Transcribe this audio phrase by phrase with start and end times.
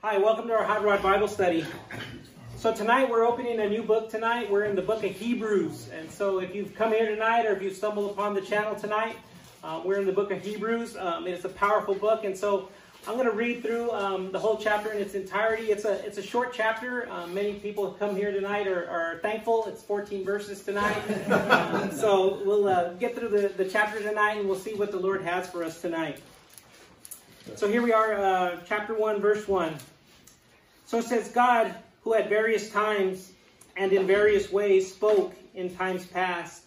[0.00, 1.66] Hi, welcome to our Hot Rod Bible study.
[2.56, 4.48] So tonight we're opening a new book tonight.
[4.48, 5.88] We're in the book of Hebrews.
[5.92, 9.16] And so if you've come here tonight or if you've stumbled upon the channel tonight,
[9.64, 10.96] uh, we're in the book of Hebrews.
[10.96, 12.22] Um, it's a powerful book.
[12.22, 12.68] And so
[13.08, 15.72] I'm going to read through um, the whole chapter in its entirety.
[15.72, 17.10] It's a, it's a short chapter.
[17.10, 19.66] Uh, many people have come here tonight are, are thankful.
[19.66, 20.96] It's 14 verses tonight.
[21.28, 25.00] uh, so we'll uh, get through the, the chapter tonight and we'll see what the
[25.00, 26.20] Lord has for us tonight.
[27.56, 29.74] So here we are, uh, chapter 1, verse 1.
[30.86, 33.32] So it says, God, who at various times
[33.76, 36.64] and in various ways spoke in times past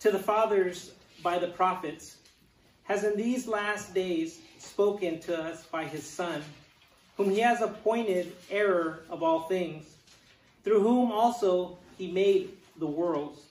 [0.00, 2.16] to the fathers by the prophets,
[2.84, 6.42] has in these last days spoken to us by his Son,
[7.16, 9.96] whom he has appointed heir of all things,
[10.64, 13.42] through whom also he made the worlds,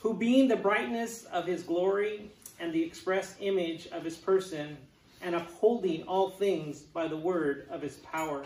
[0.00, 4.76] who being the brightness of his glory and the express image of his person,
[5.22, 8.44] and upholding all things by the word of his power,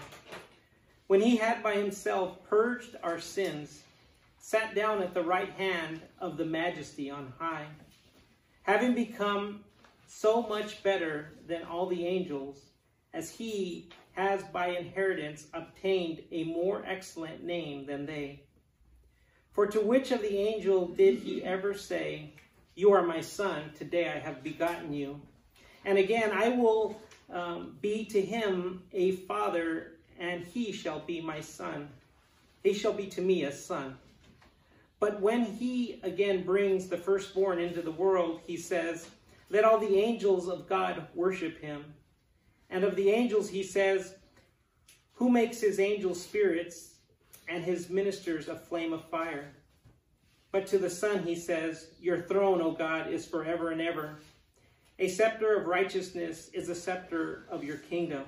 [1.07, 3.83] when he had by himself purged our sins,
[4.39, 7.67] sat down at the right hand of the majesty on high,
[8.63, 9.65] having become
[10.07, 12.61] so much better than all the angels,
[13.15, 18.41] as he has by inheritance obtained a more excellent name than they.
[19.53, 22.33] For to which of the angel did he ever say,
[22.75, 25.21] You are my son, today I have begotten you?
[25.85, 31.41] And again, I will um, be to him a father, and he shall be my
[31.41, 31.89] son.
[32.63, 33.97] He shall be to me a son.
[35.01, 39.09] But when he again brings the firstborn into the world, he says,
[39.51, 41.85] Let all the angels of God worship him.
[42.71, 44.15] And of the angels, he says,
[45.15, 46.95] Who makes his angels spirits
[47.49, 49.53] and his ministers a flame of fire?
[50.53, 54.19] But to the Son, he says, Your throne, O God, is forever and ever.
[55.03, 58.23] A scepter of righteousness is a scepter of your kingdom.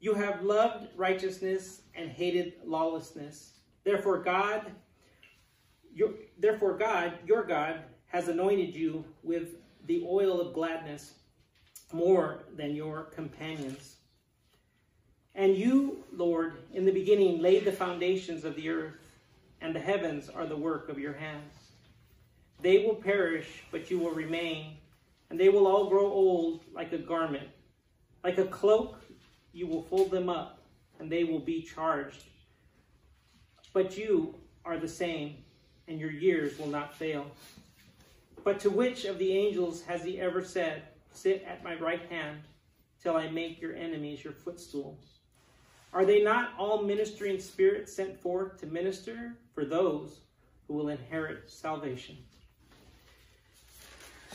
[0.00, 3.52] You have loved righteousness and hated lawlessness.
[3.84, 4.72] Therefore, God,
[5.94, 9.50] your, therefore God, your God, has anointed you with
[9.86, 11.14] the oil of gladness
[11.92, 13.98] more than your companions.
[15.36, 18.98] And you, Lord, in the beginning laid the foundations of the earth,
[19.60, 21.54] and the heavens are the work of your hands.
[22.60, 24.78] They will perish, but you will remain,
[25.34, 27.48] and they will all grow old like a garment.
[28.22, 29.00] Like a cloak,
[29.52, 30.60] you will fold them up,
[31.00, 32.22] and they will be charged.
[33.72, 35.38] But you are the same,
[35.88, 37.26] and your years will not fail.
[38.44, 42.38] But to which of the angels has he ever said, Sit at my right hand
[43.02, 45.18] till I make your enemies your footstools?
[45.92, 50.20] Are they not all ministering spirits sent forth to minister for those
[50.68, 52.18] who will inherit salvation?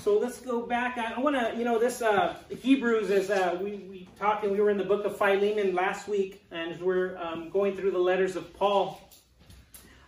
[0.02, 0.98] So let's go back.
[0.98, 4.62] I, want to, you know, this uh, Hebrews is, uh, we, we talked and we
[4.62, 8.38] were in the book of Philemon last week, and we're um, going through the letters
[8.38, 9.02] of Paul.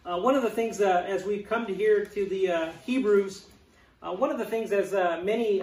[0.06, 3.48] Uh, one of the things, uh, as we've come to here to the uh, Hebrews,
[4.02, 4.94] uh, one of the things, as
[5.26, 5.60] many,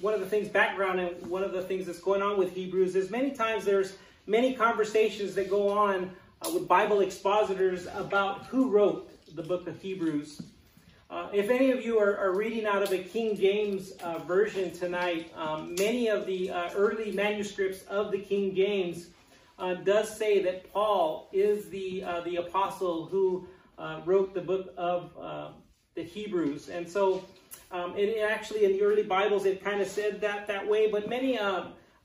[0.00, 2.96] one of the things, background, and one of the things that's going on with Hebrews
[2.96, 6.10] is many times there's many conversations that go on
[6.54, 10.40] with Bible expositors about who wrote the book of Hebrews.
[11.08, 14.72] Uh, if any of you are, are, reading out of a King James uh, version
[14.72, 19.10] tonight, um, many of the uh, early manuscripts of the King James
[19.60, 23.46] uh, does say that Paul is the uh, the apostle who
[24.04, 25.12] wrote the book of
[25.94, 27.24] the Hebrews, and so
[27.70, 30.90] um, it actually in the early Bibles it kind of said that that way.
[30.90, 31.38] But many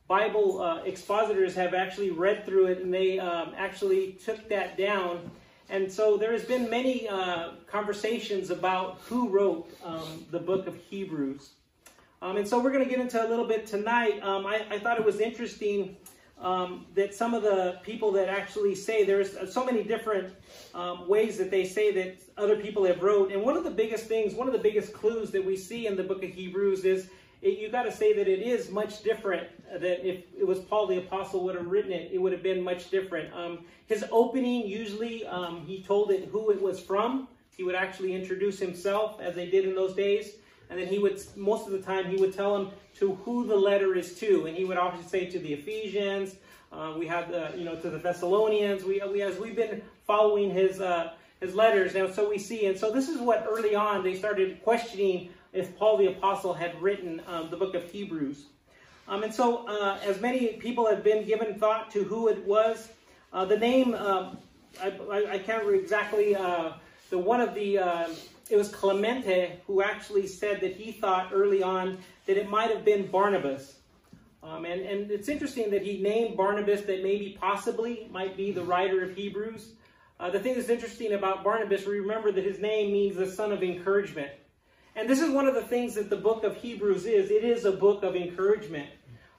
[0.07, 5.31] Bible expositors have actually read through it, and they um, actually took that down
[5.71, 10.75] and so there has been many uh, conversations about who wrote um, the book of
[10.75, 11.51] Hebrews.
[12.21, 14.21] Um, and so we're going to get into a little bit tonight.
[14.21, 15.95] Um, I, I, thought it was interesting
[16.39, 20.33] um, that some of the people that actually say there's so many different
[20.75, 23.31] um, ways that they say that other people have wrote.
[23.31, 25.95] And one of the biggest things, one of the biggest clues that we see in
[25.95, 27.09] the book of Hebrews is
[27.41, 30.87] it, you got to say that it is much different that if it was Paul
[30.87, 33.33] the Apostle would have written it, it would have been much different.
[33.33, 37.27] Um, his opening, usually um, he told it who it was from.
[37.55, 40.33] He would actually introduce himself as they did in those days.
[40.69, 43.55] And then he would, most of the time, he would tell them to who the
[43.55, 44.45] letter is to.
[44.45, 46.35] And he would often say to the Ephesians,
[46.71, 48.83] uh, we have the, you know, to the Thessalonians.
[48.83, 51.11] We, we as we've been following his, uh,
[51.41, 52.67] his letters now, so we see.
[52.67, 56.81] And so this is what early on they started questioning if Paul the Apostle had
[56.81, 58.45] written um, the book of Hebrews.
[59.07, 62.89] Um, and so, uh, as many people have been given thought to who it was,
[63.33, 64.35] uh, the name, uh,
[64.81, 64.87] I,
[65.31, 66.73] I, can't remember exactly, uh,
[67.09, 68.09] the one of the, uh,
[68.49, 72.85] it was Clemente who actually said that he thought early on that it might have
[72.85, 73.75] been Barnabas.
[74.43, 78.63] Um, and, and it's interesting that he named Barnabas that maybe possibly might be the
[78.63, 79.73] writer of Hebrews.
[80.19, 83.63] Uh, the thing that's interesting about Barnabas, remember that his name means the son of
[83.63, 84.31] encouragement.
[84.95, 87.31] And this is one of the things that the book of Hebrews is.
[87.31, 88.89] It is a book of encouragement.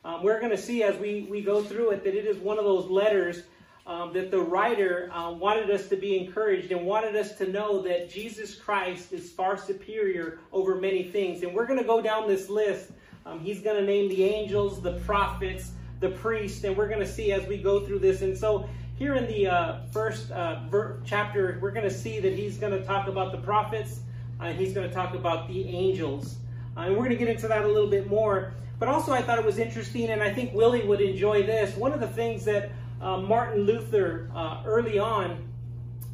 [0.04, 2.58] Um, we're going to see as we, we go through it that it is one
[2.58, 3.42] of those letters
[3.86, 7.82] um, that the writer uh, wanted us to be encouraged and wanted us to know
[7.82, 11.42] that Jesus Christ is far superior over many things.
[11.42, 12.90] And we're going to go down this list.
[13.26, 17.06] Um, he's going to name the angels, the prophets, the priests, and we're going to
[17.06, 18.22] see as we go through this.
[18.22, 20.60] And so here in the uh, first uh,
[21.04, 24.00] chapter, we're going to see that he's going to talk about the prophets,
[24.42, 26.36] and he's going to talk about the angels.
[26.76, 28.54] Uh, and we're going to get into that a little bit more.
[28.78, 31.76] But also, I thought it was interesting, and I think Willie would enjoy this.
[31.76, 35.48] One of the things that uh, Martin Luther, uh, early on,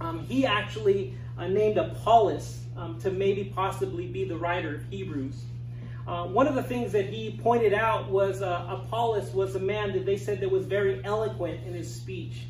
[0.01, 5.43] um, he actually uh, named Apollos um, to maybe possibly be the writer of Hebrews.
[6.07, 9.93] Uh, one of the things that he pointed out was uh, Apollos was a man
[9.93, 12.45] that they said that was very eloquent in his speech.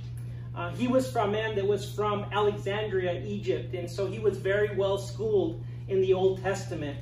[0.59, 4.39] Uh, he was from a man that was from Alexandria, Egypt, and so he was
[4.39, 6.99] very well schooled in the Old Testament.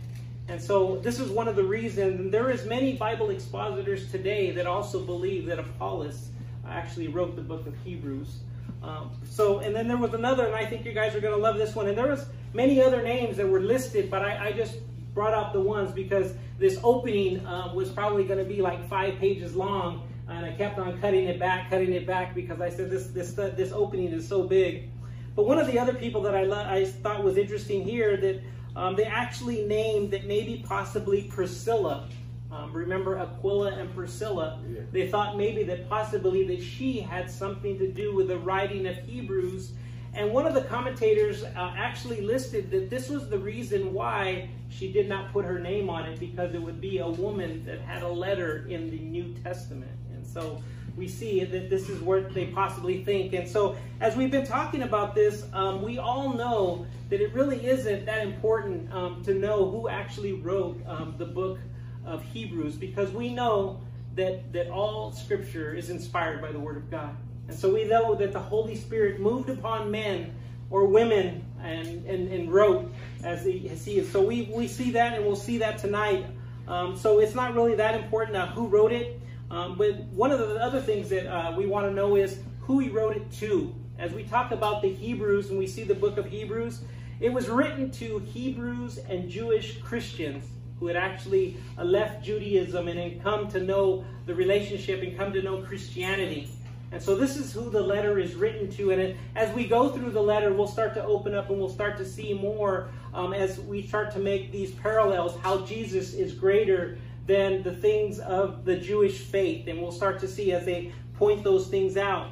[0.49, 4.51] And so this is one of the reasons, and there is many Bible expositors today
[4.51, 6.29] that also believe that Apollos
[6.69, 8.41] actually wrote the book of Hebrews.
[8.83, 11.41] Um, so, and then there was another, and I think you guys are going to
[11.41, 11.89] love this one.
[11.89, 14.77] And there was many other names that were listed, but I, I just
[15.15, 19.19] brought out the ones because this opening uh, was probably going to be like five
[19.19, 22.91] pages long and I kept on cutting it back, cutting it back because I said
[22.91, 24.91] this this this opening is so big.
[25.35, 28.43] But one of the other people that I I thought was interesting here that
[28.75, 32.09] um, they actually named that maybe possibly Priscilla.
[32.53, 34.61] Um, remember Aquila and Priscilla?
[34.69, 34.81] Yeah.
[34.93, 38.97] They thought maybe that possibly that she had something to do with the writing of
[38.99, 39.73] Hebrews.
[40.15, 44.91] And one of the commentators uh, actually listed that this was the reason why she
[44.91, 48.03] did not put her name on it because it would be a woman that had
[48.03, 49.91] a letter in the New Testament.
[50.37, 50.63] So
[50.99, 53.33] we see that this is what they possibly think.
[53.33, 57.65] And so as we've been talking about this, um, we all know that it really
[57.67, 61.59] isn't that important um, to know who actually wrote um, the book
[62.05, 63.81] of Hebrews because we know
[64.15, 67.17] that, that all scripture is inspired by the word of God.
[67.49, 70.35] And so we know that the Holy Spirit moved upon men
[70.69, 72.93] or women and, and, and wrote
[73.25, 74.11] as he, as he is.
[74.13, 76.27] So we, we see that and we'll see that tonight.
[76.69, 79.19] Um, so it's not really that important uh, who wrote it.
[79.51, 82.79] Um, but one of the other things that uh, we want to know is who
[82.81, 83.75] he wrote it to.
[83.99, 86.83] As we talk about the Hebrews and we see the book of Hebrews,
[87.21, 90.45] it was written to Hebrews and Jewish Christians
[90.79, 95.33] who had actually uh, left Judaism and had come to know the relationship and come
[95.33, 96.51] to know Christianity.
[96.93, 98.91] And so this is who the letter is written to.
[98.91, 101.69] And it, as we go through the letter, we'll start to open up and we'll
[101.69, 106.33] start to see more um, as we start to make these parallels, how Jesus is
[106.33, 109.67] greater than the things of the Jewish faith.
[109.67, 112.31] And we'll start to see as they point those things out.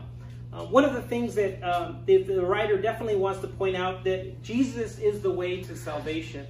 [0.52, 4.04] Uh, one of the things that um, the, the, writer definitely wants to point out
[4.04, 6.46] that Jesus is the way to salvation.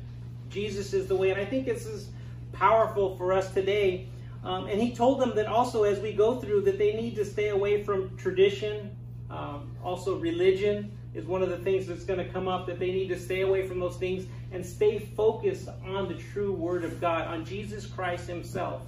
[0.50, 1.30] Jesus is the way.
[1.30, 2.10] And I think this is
[2.52, 4.08] powerful for us today.
[4.44, 7.24] Um, and he told them that also as we go through that they need to
[7.24, 8.94] stay away from tradition,
[9.30, 12.90] um, also religion, is one of the things that's going to come up that they
[12.90, 17.00] need to stay away from those things and stay focused on the true Word of
[17.00, 18.82] God, on Jesus Christ Himself.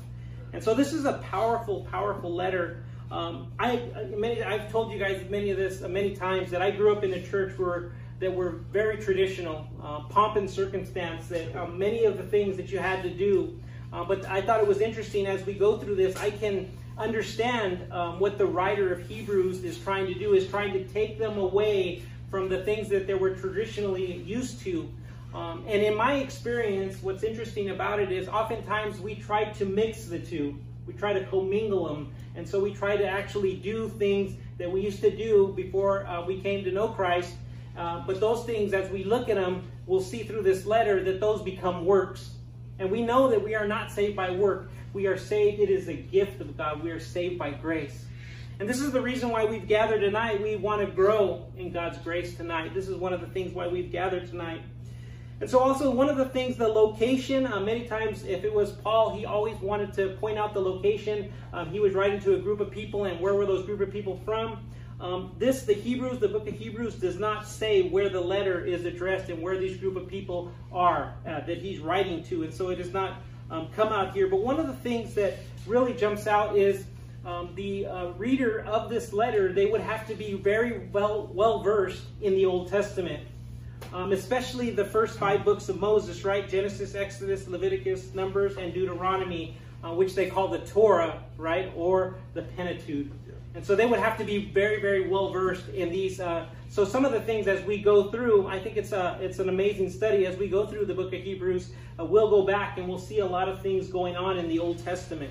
[0.52, 2.82] And so this is a powerful, powerful letter.
[3.10, 6.70] Um, I many I've told you guys many of this uh, many times that I
[6.72, 11.28] grew up in a church where that were very traditional, uh, pomp and circumstance.
[11.28, 13.58] That um, many of the things that you had to do.
[13.92, 16.16] Uh, but I thought it was interesting as we go through this.
[16.16, 20.32] I can understand um, what the writer of Hebrews is trying to do.
[20.32, 24.88] Is trying to take them away from the things that they were traditionally used to.
[25.34, 30.04] Um, and in my experience, what's interesting about it is oftentimes we try to mix
[30.06, 30.58] the two.
[30.86, 32.12] We try to commingle them.
[32.36, 36.24] And so we try to actually do things that we used to do before uh,
[36.24, 37.34] we came to know Christ.
[37.76, 41.20] Uh, but those things, as we look at them, we'll see through this letter that
[41.20, 42.30] those become works.
[42.78, 44.70] And we know that we are not saved by work.
[44.92, 46.82] We are saved, it is a gift of God.
[46.82, 48.06] We are saved by grace.
[48.58, 50.42] And this is the reason why we've gathered tonight.
[50.42, 52.72] We want to grow in God's grace tonight.
[52.72, 54.62] This is one of the things why we've gathered tonight.
[55.42, 58.72] And so also one of the things, the location, uh, many times if it was
[58.72, 61.30] Paul, he always wanted to point out the location.
[61.52, 63.90] Um, he was writing to a group of people and where were those group of
[63.90, 64.66] people from.
[65.02, 68.86] Um, this, the Hebrews, the book of Hebrews does not say where the letter is
[68.86, 72.44] addressed and where these group of people are uh, that he's writing to.
[72.44, 73.20] And so it does not
[73.50, 74.28] um, come out here.
[74.28, 75.34] But one of the things that
[75.66, 76.86] really jumps out is
[77.26, 81.62] um, the uh, reader of this letter, they would have to be very well, well
[81.62, 83.22] versed in the Old Testament.
[83.92, 86.48] Um, especially the first five books of Moses, right?
[86.48, 89.56] Genesis, Exodus, Leviticus, Numbers, and Deuteronomy.
[89.86, 93.06] uh, which they call the Torah, right, or the Pentateuch.
[93.54, 96.20] And so they would have to be very, very well versed in these.
[96.20, 99.38] Uh, so some of the things as we go through, I think it's a it's
[99.38, 101.70] an amazing study as we go through the book of Hebrews.
[101.98, 104.58] Uh, we'll go back and we'll see a lot of things going on in the
[104.58, 105.30] Old Testament,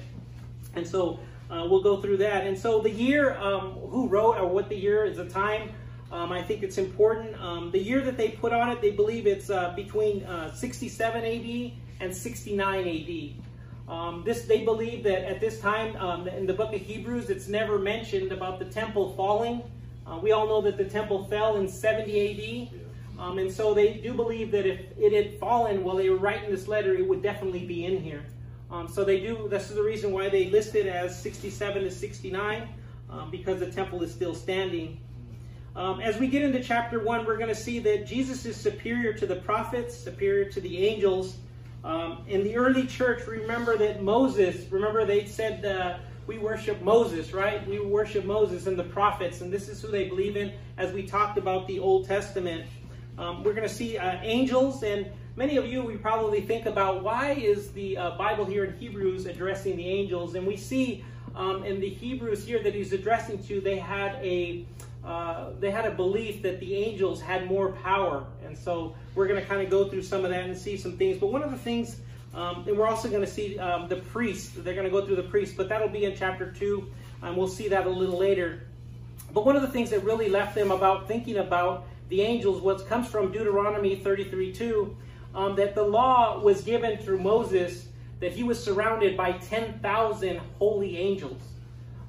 [0.74, 2.48] and so uh, we'll go through that.
[2.48, 5.70] And so the year, um, who wrote or what the year is, the time.
[6.12, 7.36] Um, I think it's important.
[7.42, 11.24] Um, the year that they put on it, they believe it's uh, between uh, 67
[11.24, 13.92] AD and 69 AD.
[13.92, 17.48] Um, this they believe that at this time um, in the book of Hebrews, it's
[17.48, 19.62] never mentioned about the temple falling.
[20.08, 23.96] Uh, we all know that the temple fell in 70 AD, um, and so they
[23.96, 27.22] do believe that if it had fallen while they were writing this letter, it would
[27.22, 28.24] definitely be in here.
[28.72, 29.48] Um, so they do.
[29.50, 32.68] This is the reason why they list it as 67 to 69,
[33.10, 35.00] um, because the temple is still standing.
[35.76, 39.14] Um, as we get into chapter one, we're going to see that Jesus is superior
[39.14, 41.38] to the prophets, superior to the angels.
[41.84, 47.34] Um, in the early church, remember that Moses, remember they said uh, we worship Moses,
[47.34, 47.68] right?
[47.68, 51.06] We worship Moses and the prophets, and this is who they believe in as we
[51.06, 52.66] talked about the Old Testament.
[53.18, 57.04] Um, we're going to see uh, angels, and many of you, we probably think about
[57.04, 61.04] why is the uh, Bible here in Hebrews addressing the angels, and we see
[61.36, 64.66] um, in the Hebrews here that he's addressing to, they had a
[65.04, 68.26] uh, they had a belief that the angels had more power.
[68.44, 70.98] And so we're going to kind of go through some of that and see some
[70.98, 71.20] things.
[71.20, 71.98] But one of the things,
[72.34, 74.54] um, and we're also going to see um, the priests.
[74.56, 76.88] They're going to go through the priests, but that'll be in chapter 2.
[77.22, 78.64] And we'll see that a little later.
[79.32, 82.82] But one of the things that really left them about thinking about the angels was
[82.84, 84.98] comes from Deuteronomy 33 2,
[85.36, 87.88] um, that the law was given through Moses,
[88.22, 91.42] that he was surrounded by 10,000 holy angels.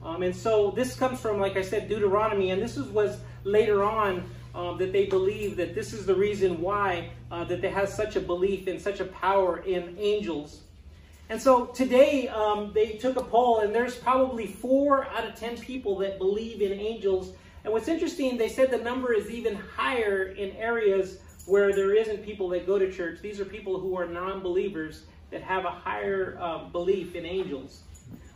[0.02, 3.82] Um, and so this comes from, like I said, Deuteronomy, and this is, was later
[3.82, 7.88] on um, that they believe that this is the reason why uh, that they have
[7.88, 10.60] such a belief and such a power in angels.
[11.28, 15.56] And so today um, they took a poll, and there's probably four out of ten
[15.56, 17.32] people that believe in angels.
[17.64, 22.24] And what's interesting, they said the number is even higher in areas where there isn't
[22.24, 23.20] people that go to church.
[23.20, 27.82] These are people who are non-believers that have a higher uh, belief in angels.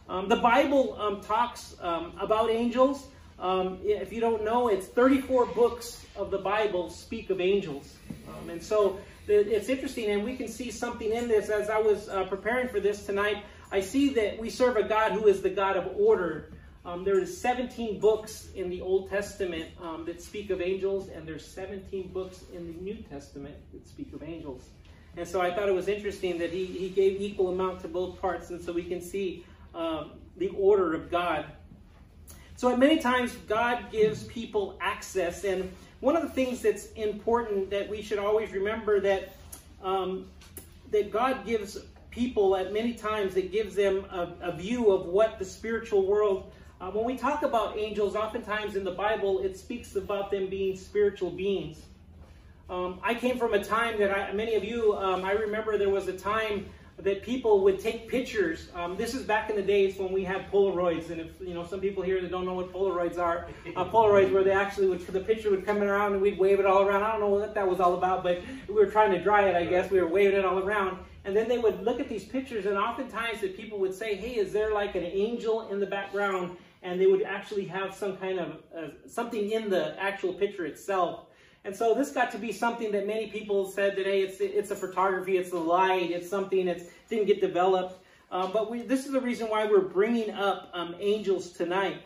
[0.09, 3.07] Um, the Bible um, talks um, about angels.
[3.38, 7.95] Um, if you don't know, it's 34 books of the Bible speak of angels.
[8.29, 8.99] Um, and so
[9.29, 11.49] it's interesting, and we can see something in this.
[11.49, 15.12] As I was uh, preparing for this tonight, I see that we serve a God
[15.12, 16.50] who is the God of order.
[16.84, 19.68] Um, there is 17 books in the Old Testament
[20.06, 24.22] that speak of angels, and there's 17 books in the New Testament that speak of
[24.22, 24.64] angels.
[25.16, 28.20] And so I thought it was interesting that he, he gave equal amount to both
[28.20, 29.44] parts, and so we can see
[29.75, 31.46] um, the order of God.
[32.56, 37.70] So, at many times, God gives people access, and one of the things that's important
[37.70, 39.34] that we should always remember that
[39.82, 40.26] um,
[40.90, 41.78] that God gives
[42.10, 46.52] people at many times it gives them a, a view of what the spiritual world.
[46.80, 50.75] Uh, when we talk about angels, oftentimes in the Bible, it speaks about them being
[50.75, 51.82] spiritual beings.
[52.70, 55.90] Um, I came from a time that I, many of you, um, I remember there
[55.90, 58.68] was a time that people would take pictures.
[58.75, 61.66] Um, this is back in the days when we had Polaroids, and if you know
[61.66, 65.06] some people here that don't know what Polaroids are, uh, Polaroids where they actually would
[65.06, 67.02] the picture would come around and we'd wave it all around.
[67.02, 69.54] I don't know what that was all about, but we were trying to dry it.
[69.54, 72.25] I guess we were waving it all around, and then they would look at these
[72.25, 75.87] pictures, and oftentimes that people would say, "Hey, is there like an angel in the
[75.87, 80.66] background?" And they would actually have some kind of uh, something in the actual picture
[80.66, 81.26] itself
[81.64, 84.70] and so this got to be something that many people said that, hey, it's, it's
[84.70, 88.02] a photography, it's the light, it's something that didn't get developed.
[88.30, 92.02] Um, but we, this is the reason why we're bringing up um, angels tonight.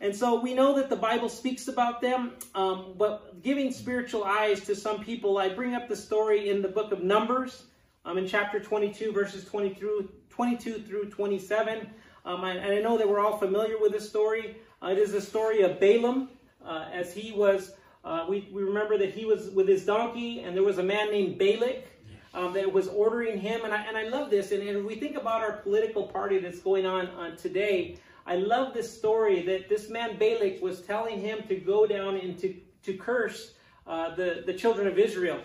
[0.00, 4.60] And so we know that the Bible speaks about them, um, but giving spiritual eyes
[4.66, 7.64] to some people, I bring up the story in the book of Numbers,
[8.04, 11.88] um, in chapter 22, verses 20 through, 22 through 27.
[12.24, 14.56] Um, and I know that we're all familiar with this story.
[14.82, 16.30] Uh, it is the story of Balaam,
[16.64, 17.72] uh, as he was
[18.04, 21.10] uh, we, we remember that he was with his donkey, and there was a man
[21.10, 21.86] named Balak
[22.34, 23.64] um, that was ordering him.
[23.64, 24.52] And I, and I love this.
[24.52, 27.98] And, and we think about our political party that's going on uh, today.
[28.26, 32.38] I love this story that this man Balak was telling him to go down and
[32.38, 32.54] to,
[32.84, 33.52] to curse
[33.86, 35.40] uh, the, the children of Israel.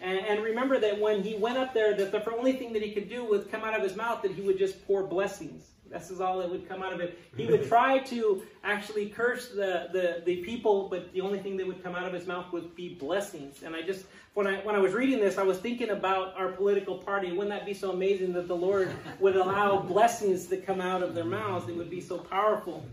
[0.00, 2.90] And, and, remember that when he went up there, that the only thing that he
[2.90, 5.68] could do was come out of his mouth that he would just pour blessings.
[5.92, 7.18] This is all that would come out of it.
[7.36, 11.66] He would try to actually curse the, the, the people, but the only thing that
[11.66, 13.62] would come out of his mouth would be blessings.
[13.62, 16.52] And I just, when I, when I was reading this, I was thinking about our
[16.52, 17.32] political party.
[17.32, 21.14] Wouldn't that be so amazing that the Lord would allow blessings to come out of
[21.14, 21.68] their mouths?
[21.68, 22.84] It would be so powerful.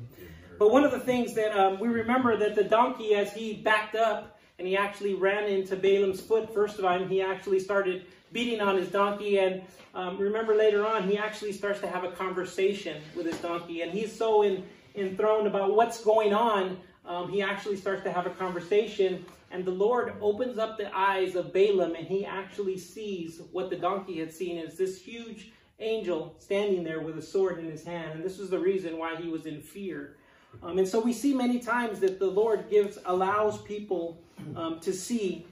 [0.58, 3.96] But one of the things that um, we remember that the donkey, as he backed
[3.96, 8.62] up, and he actually ran into Balaam's foot first of all, he actually started beating
[8.62, 9.40] on his donkey.
[9.40, 9.62] And
[9.96, 13.82] um, remember later on, he actually starts to have a conversation with his donkey.
[13.82, 14.64] And he's so in,
[14.96, 19.26] enthroned about what's going on, um, he actually starts to have a conversation.
[19.52, 23.76] And the Lord opens up the eyes of Balaam, and he actually sees what the
[23.76, 24.58] donkey had seen.
[24.58, 28.12] It's this huge angel standing there with a sword in his hand.
[28.12, 30.18] And this was the reason why he was in fear.
[30.62, 34.22] Um, and so we see many times that the Lord gives, allows people
[34.56, 35.46] um, to see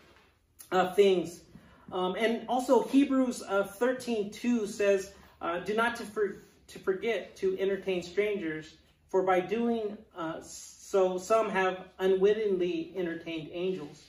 [0.72, 1.42] uh, things.
[1.92, 7.36] Um, and also Hebrews uh, 13, 2 says, uh, do not to, for, to forget
[7.38, 8.76] to entertain strangers,
[9.08, 14.04] for by doing uh, so some have unwittingly entertained angels.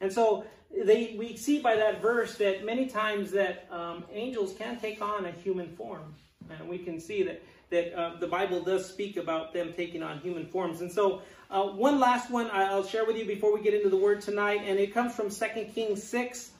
[0.00, 0.44] And so
[0.84, 5.26] they, we see by that verse that many times that um, angels can take on
[5.26, 6.14] a human form.
[6.50, 10.18] And we can see that, that uh, the Bible does speak about them taking on
[10.18, 10.80] human forms.
[10.80, 13.96] And so uh, one last one I'll share with you before we get into the
[13.96, 16.50] word tonight, and it comes from 2 Kings 6.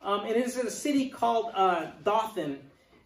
[0.00, 2.58] Um, and it is in a city called uh, Dothan.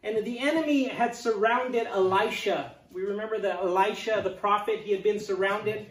[0.02, 2.74] And the enemy had surrounded Elisha.
[2.92, 5.86] We remember that Elisha, the prophet, he had been surrounded.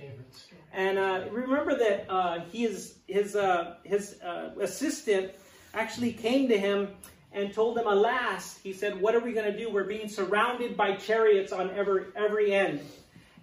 [0.74, 5.32] And uh, remember that uh, his, his, uh, his uh, assistant
[5.74, 6.90] actually came to him
[7.34, 9.70] and told him, Alas, he said, What are we going to do?
[9.70, 12.82] We're being surrounded by chariots on every, every end.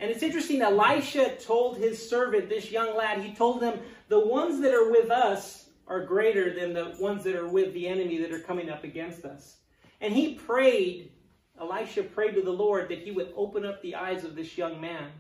[0.01, 4.61] And it's interesting, Elisha told his servant, this young lad, he told him, The ones
[4.61, 8.33] that are with us are greater than the ones that are with the enemy that
[8.33, 9.57] are coming up against us.
[10.01, 11.11] And he prayed,
[11.61, 14.81] Elisha prayed to the Lord that he would open up the eyes of this young
[14.81, 15.11] man.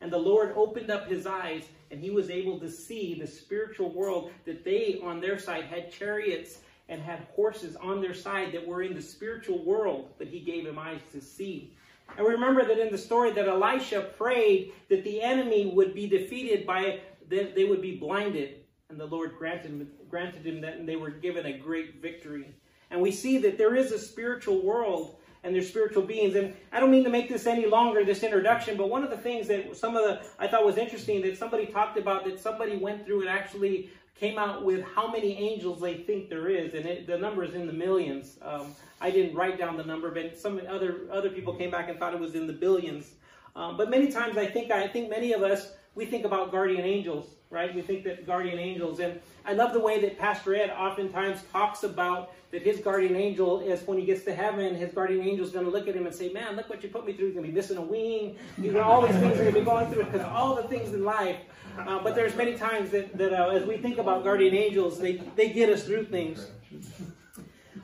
[0.00, 3.90] And the Lord opened up his eyes, and he was able to see the spiritual
[3.90, 6.58] world that they, on their side, had chariots
[6.88, 10.66] and had horses on their side that were in the spiritual world that he gave
[10.66, 11.74] him eyes to see.
[12.16, 16.66] And remember that in the story that Elisha prayed that the enemy would be defeated
[16.66, 18.60] by, that they would be blinded.
[18.88, 22.54] And the Lord granted, granted him that, and they were given a great victory.
[22.90, 26.34] And we see that there is a spiritual world and their spiritual beings.
[26.34, 29.16] And I don't mean to make this any longer, this introduction, but one of the
[29.16, 32.76] things that some of the, I thought was interesting that somebody talked about that somebody
[32.76, 36.84] went through and actually came out with how many angels they think there is, and
[36.86, 38.36] it, the number is in the millions.
[38.42, 41.98] Um, I didn't write down the number, but some other other people came back and
[41.98, 43.12] thought it was in the billions.
[43.54, 46.84] Um, but many times, I think I think many of us we think about guardian
[46.84, 47.74] angels, right?
[47.74, 51.82] We think that guardian angels, and I love the way that Pastor Ed oftentimes talks
[51.82, 55.50] about that his guardian angel is when he gets to heaven, his guardian angel is
[55.50, 57.26] going to look at him and say, "Man, look what you put me through.
[57.26, 58.36] You're going to be missing a wing.
[58.56, 60.94] You know, all these things are going to be going through because all the things
[60.94, 61.38] in life."
[61.76, 65.14] Uh, but there's many times that, that uh, as we think about guardian angels, they,
[65.34, 66.46] they get us through things.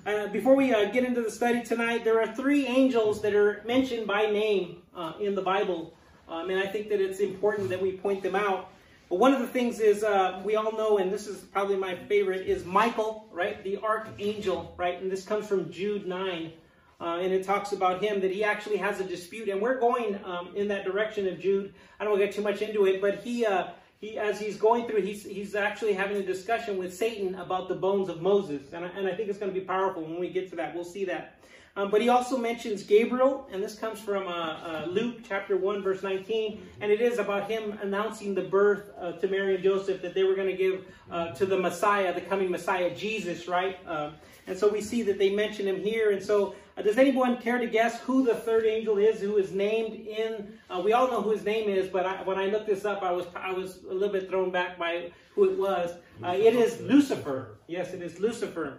[0.06, 3.62] Uh, before we uh, get into the study tonight, there are three angels that are
[3.66, 5.94] mentioned by name uh, in the Bible.
[6.28, 8.70] Um, and I think that it's important that we point them out.
[9.10, 11.94] But one of the things is uh, we all know, and this is probably my
[11.94, 13.62] favorite, is Michael, right?
[13.62, 15.00] The archangel, right?
[15.00, 16.52] And this comes from Jude 9.
[17.00, 20.18] Uh, and it talks about him that he actually has a dispute, and we're going
[20.24, 21.74] um, in that direction of Jude.
[21.98, 23.66] I don't want to get too much into it, but he uh,
[24.04, 27.74] he, as he's going through, he's, he's actually having a discussion with Satan about the
[27.74, 28.72] bones of Moses.
[28.72, 30.74] And I, and I think it's going to be powerful when we get to that.
[30.74, 31.38] We'll see that.
[31.76, 35.82] Um, but he also mentions Gabriel, and this comes from uh, uh, Luke chapter 1,
[35.82, 36.62] verse 19.
[36.80, 40.22] And it is about him announcing the birth uh, to Mary and Joseph that they
[40.22, 43.76] were going to give uh, to the Messiah, the coming Messiah, Jesus, right?
[43.88, 44.14] Um,
[44.46, 46.12] and so we see that they mention him here.
[46.12, 49.50] And so uh, does anyone care to guess who the third angel is who is
[49.50, 50.56] named in?
[50.70, 53.02] Uh, we all know who his name is, but I, when I looked this up,
[53.02, 55.96] I was I was a little bit thrown back by who it was.
[56.22, 57.58] It is Lucifer.
[57.66, 58.78] Yes, it is Lucifer.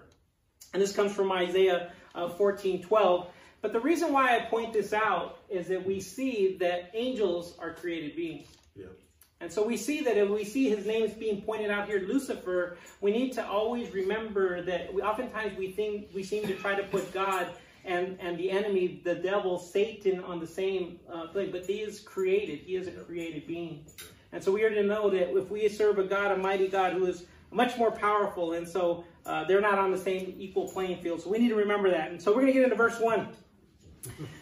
[0.73, 3.27] And this comes from Isaiah uh, 14, 12.
[3.61, 7.73] But the reason why I point this out is that we see that angels are
[7.73, 8.47] created beings.
[8.75, 8.85] Yeah.
[9.41, 11.99] And so we see that if we see his name is being pointed out here,
[12.07, 16.75] Lucifer, we need to always remember that we, oftentimes we think we seem to try
[16.75, 17.47] to put God
[17.83, 21.51] and, and the enemy, the devil, Satan, on the same uh, thing.
[21.51, 22.59] But he is created.
[22.59, 23.85] He is a created being.
[24.31, 26.93] And so we are to know that if we serve a God, a mighty God,
[26.93, 31.01] who is much more powerful, and so uh, they're not on the same equal playing
[31.01, 31.21] field.
[31.21, 32.11] So we need to remember that.
[32.11, 33.27] And so we're going to get into verse 1.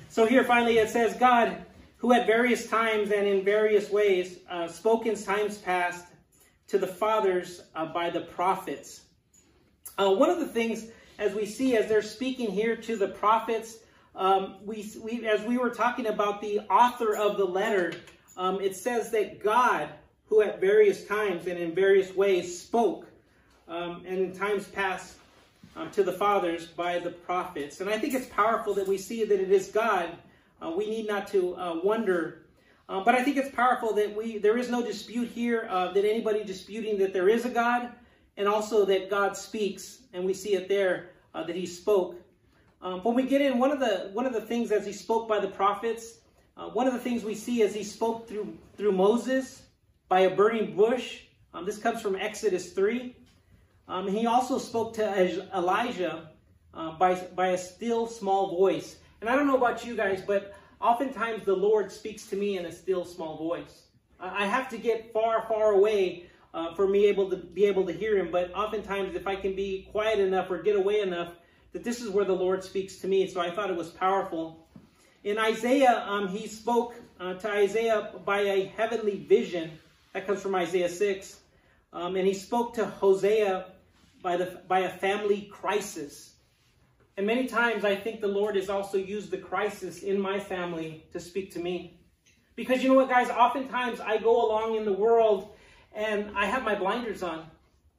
[0.10, 1.66] So here finally it says, God,
[1.98, 6.06] who at various times and in various ways uh, spoke in times past
[6.68, 9.02] to the fathers uh, by the prophets.
[9.98, 13.78] Uh, one of the things as we see as they're speaking here to the prophets,
[14.16, 17.94] um, we, we, as we were talking about the author of the letter,
[18.36, 19.90] um, it says that God,
[20.26, 23.08] who at various times and in various ways spoke,
[23.74, 25.16] um, and in times past
[25.76, 27.82] um, to the fathers by the prophets.
[27.82, 30.10] And I think it's powerful that we see that it is God.
[30.62, 32.46] Uh, we need not to uh, wonder.
[32.88, 36.06] Uh, but I think it's powerful that we there is no dispute here uh, that
[36.06, 37.90] anybody disputing that there is a God
[38.38, 42.16] and also that God speaks, and we see it there uh, that he spoke.
[42.82, 45.28] Um, when we get in, one of the one of the things as he spoke
[45.28, 46.20] by the prophets,
[46.58, 49.64] uh, one of the things we see as he spoke through through Moses
[50.10, 51.22] by a burning bush.
[51.54, 53.16] Um, this comes from Exodus three.
[53.88, 56.30] Um, he also spoke to Elijah
[56.74, 58.98] uh, by by a still small voice.
[59.22, 62.66] And I don't know about you guys, but oftentimes the Lord speaks to me in
[62.66, 63.84] a still small voice.
[64.20, 67.94] I have to get far, far away uh, for me able to be able to
[67.94, 68.32] hear him.
[68.32, 71.34] But oftentimes, if I can be quiet enough or get away enough,
[71.74, 73.28] that this is where the Lord speaks to me.
[73.28, 74.68] So I thought it was powerful.
[75.24, 79.72] In Isaiah, um, he spoke uh, to Isaiah by a heavenly vision.
[80.14, 81.40] That comes from Isaiah 6.
[81.92, 83.66] Um, and he spoke to Hosea
[84.24, 86.34] by, the, by a family crisis.
[87.18, 91.06] And many times I think the Lord has also used the crisis in my family
[91.12, 92.00] to speak to me.
[92.56, 93.30] Because you know what, guys?
[93.30, 95.56] Oftentimes I go along in the world
[95.94, 97.46] and I have my blinders on.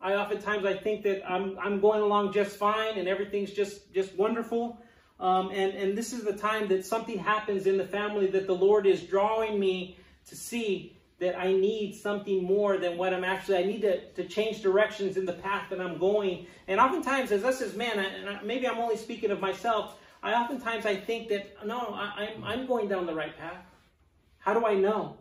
[0.00, 4.14] I oftentimes I think that I'm I'm going along just fine and everything's just just
[4.16, 4.78] wonderful.
[5.18, 8.54] Um, and and this is the time that something happens in the family that the
[8.54, 13.56] Lord is drawing me to see that I need something more than what I'm actually.
[13.56, 16.46] I need to, to change directions in the path that I'm going.
[16.68, 20.84] And oftentimes, as us as men, and maybe I'm only speaking of myself, I oftentimes
[20.84, 23.64] I think that no, I, I'm I'm going down the right path.
[24.38, 25.16] How do I know?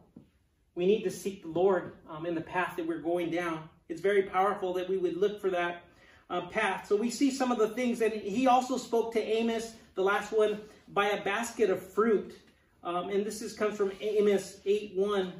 [0.75, 3.69] We need to seek the Lord um, in the path that we're going down.
[3.87, 5.83] It's very powerful that we would look for that
[6.29, 6.87] uh, path.
[6.87, 10.33] So we see some of the things that he also spoke to Amos, the last
[10.33, 12.37] one, by a basket of fruit.
[12.83, 15.33] Um, and this is, comes from Amos 8 1.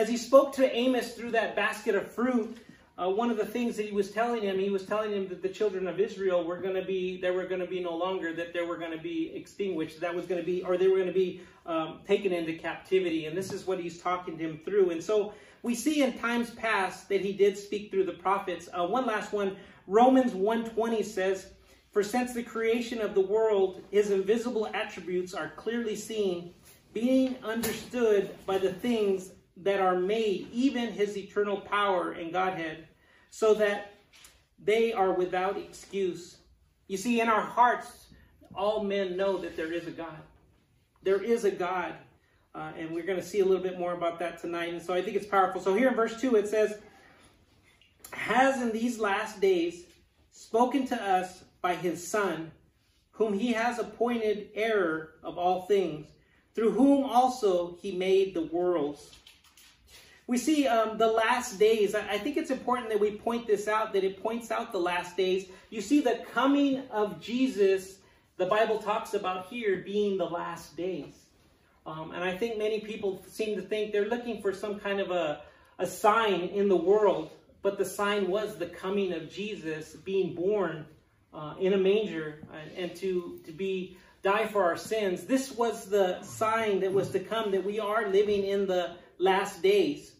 [0.00, 2.56] As he spoke to Amos through that basket of fruit,
[2.96, 5.42] uh, one of the things that he was telling him, he was telling him that
[5.42, 8.32] the children of Israel were going to be, they were going to be no longer,
[8.32, 10.00] that they were going to be extinguished.
[10.00, 13.26] That was going to be, or they were going to be um, taken into captivity.
[13.26, 14.88] And this is what he's talking to him through.
[14.88, 18.70] And so we see in times past that he did speak through the prophets.
[18.72, 19.54] Uh, one last one,
[19.86, 21.50] Romans 1.20 says,
[21.92, 26.54] For since the creation of the world, his invisible attributes are clearly seen,
[26.94, 32.88] being understood by the things that are made, even his eternal power and Godhead,
[33.30, 33.94] so that
[34.62, 36.38] they are without excuse.
[36.88, 38.08] You see, in our hearts,
[38.54, 40.18] all men know that there is a God.
[41.02, 41.94] There is a God.
[42.54, 44.72] Uh, and we're going to see a little bit more about that tonight.
[44.72, 45.60] And so I think it's powerful.
[45.60, 46.78] So here in verse 2, it says,
[48.12, 49.84] Has in these last days
[50.32, 52.50] spoken to us by his Son,
[53.12, 56.08] whom he has appointed heir of all things,
[56.54, 59.14] through whom also he made the worlds
[60.30, 61.96] we see um, the last days.
[61.96, 65.16] I think it's important that we point this out, that it points out the last
[65.16, 65.48] days.
[65.70, 67.96] You see the coming of Jesus,
[68.36, 71.14] the Bible talks about here being the last days.
[71.84, 75.10] Um, and I think many people seem to think they're looking for some kind of
[75.10, 75.40] a,
[75.80, 77.30] a sign in the world,
[77.62, 80.86] but the sign was the coming of Jesus being born
[81.34, 85.24] uh, in a manger and, and to, to be die for our sins.
[85.24, 89.60] This was the sign that was to come that we are living in the last
[89.60, 90.12] days.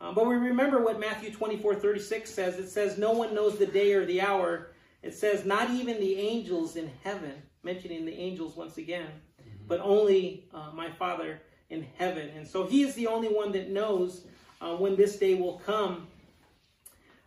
[0.00, 2.58] Um, but we remember what Matthew 24, 36 says.
[2.58, 4.68] It says, No one knows the day or the hour.
[5.02, 9.66] It says, Not even the angels in heaven, mentioning the angels once again, mm-hmm.
[9.68, 12.30] but only uh, my Father in heaven.
[12.36, 14.24] And so he is the only one that knows
[14.60, 16.06] uh, when this day will come.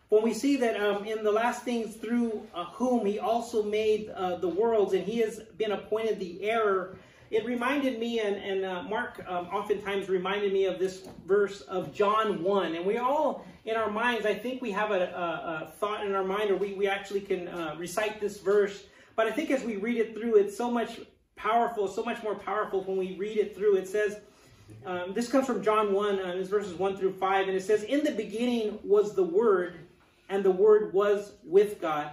[0.10, 4.10] When we see that um, in the last things through uh, whom he also made
[4.10, 6.96] uh, the worlds, and he has been appointed the heir
[7.34, 11.92] it reminded me, and, and uh, Mark um, oftentimes reminded me of this verse of
[11.92, 12.76] John 1.
[12.76, 16.14] And we all, in our minds, I think we have a, a, a thought in
[16.14, 18.84] our mind, or we, we actually can uh, recite this verse.
[19.16, 21.00] But I think as we read it through, it's so much
[21.36, 23.78] powerful, so much more powerful when we read it through.
[23.78, 24.20] It says,
[24.86, 28.04] um, this comes from John 1, uh, verses 1 through 5, and it says, In
[28.04, 29.80] the beginning was the Word,
[30.30, 32.12] and the Word was with God,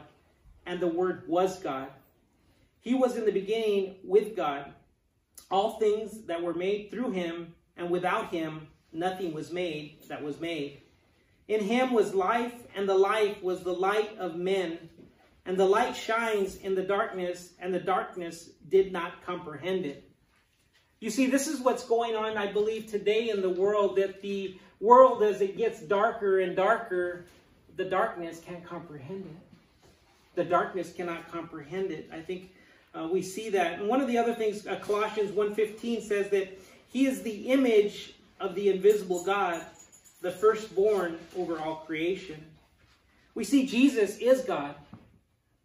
[0.64, 1.88] and the Word was God.
[2.80, 4.72] He was in the beginning with God.
[5.50, 10.40] All things that were made through him, and without him nothing was made that was
[10.40, 10.82] made.
[11.48, 14.78] In him was life, and the life was the light of men.
[15.46, 20.08] And the light shines in the darkness, and the darkness did not comprehend it.
[21.00, 24.58] You see, this is what's going on, I believe, today in the world, that the
[24.80, 27.24] world, as it gets darker and darker,
[27.76, 29.58] the darkness can't comprehend it.
[30.34, 32.08] The darkness cannot comprehend it.
[32.12, 32.50] I think
[32.94, 33.78] uh, we see that.
[33.78, 38.14] And one of the other things, uh, Colossians 1.15 says that he is the image
[38.40, 39.62] of the invisible God,
[40.22, 42.44] the firstborn over all creation.
[43.34, 44.74] We see Jesus is God.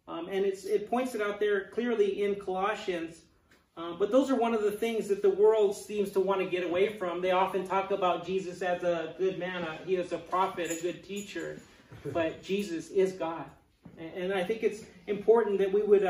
[0.08, 3.22] Um, and it points it out there clearly in Colossians.
[3.76, 6.46] Um, but those are one of the things that the world seems to want to
[6.46, 7.20] get away from.
[7.20, 9.64] They often talk about Jesus as a good man.
[9.64, 11.60] A, he is a prophet, a good teacher.
[12.12, 13.44] But Jesus is God.
[13.98, 16.04] And I think it's important that we would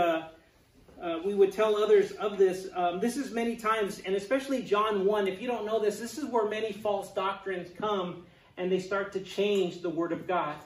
[1.01, 2.69] uh, we would tell others of this.
[2.75, 6.19] Um, this is many times, and especially John 1, if you don't know this, this
[6.19, 8.25] is where many false doctrines come
[8.57, 10.57] and they start to change the Word of God.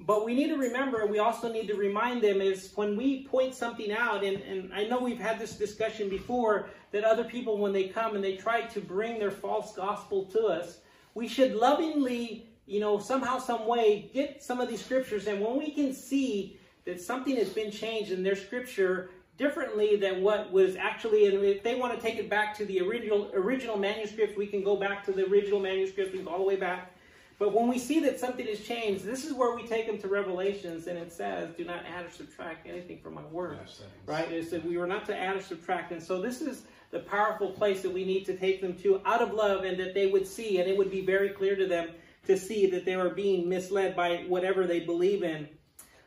[0.00, 3.54] But we need to remember, we also need to remind them is when we point
[3.54, 7.72] something out, and, and I know we've had this discussion before, that other people, when
[7.72, 10.78] they come and they try to bring their false gospel to us,
[11.14, 15.26] we should lovingly, you know, somehow, some way, get some of these scriptures.
[15.26, 20.22] And when we can see that something has been changed in their scripture, differently than
[20.22, 23.76] what was actually, and if they want to take it back to the original original
[23.76, 26.56] manuscript, we can go back to the original manuscript, we can go all the way
[26.56, 26.92] back.
[27.36, 30.08] But when we see that something has changed, this is where we take them to
[30.08, 33.58] Revelations, and it says, "Do not add or subtract anything from my word."
[34.06, 34.30] Right?
[34.30, 37.50] It said we were not to add or subtract, and so this is the powerful
[37.50, 40.28] place that we need to take them to out of love, and that they would
[40.28, 41.88] see, and it would be very clear to them
[42.26, 45.48] to see that they were being misled by whatever they believe in.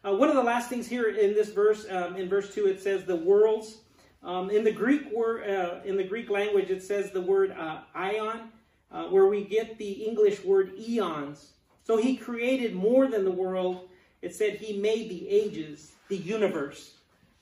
[0.05, 2.81] Uh, one of the last things here in this verse, um, in verse two, it
[2.81, 3.77] says the worlds.
[4.23, 7.79] Um, in the Greek word, uh, in the Greek language, it says the word uh,
[7.93, 8.51] ion,
[8.91, 11.51] uh, where we get the English word eons.
[11.83, 13.89] So he created more than the world.
[14.21, 16.95] It said he made the ages, the universe,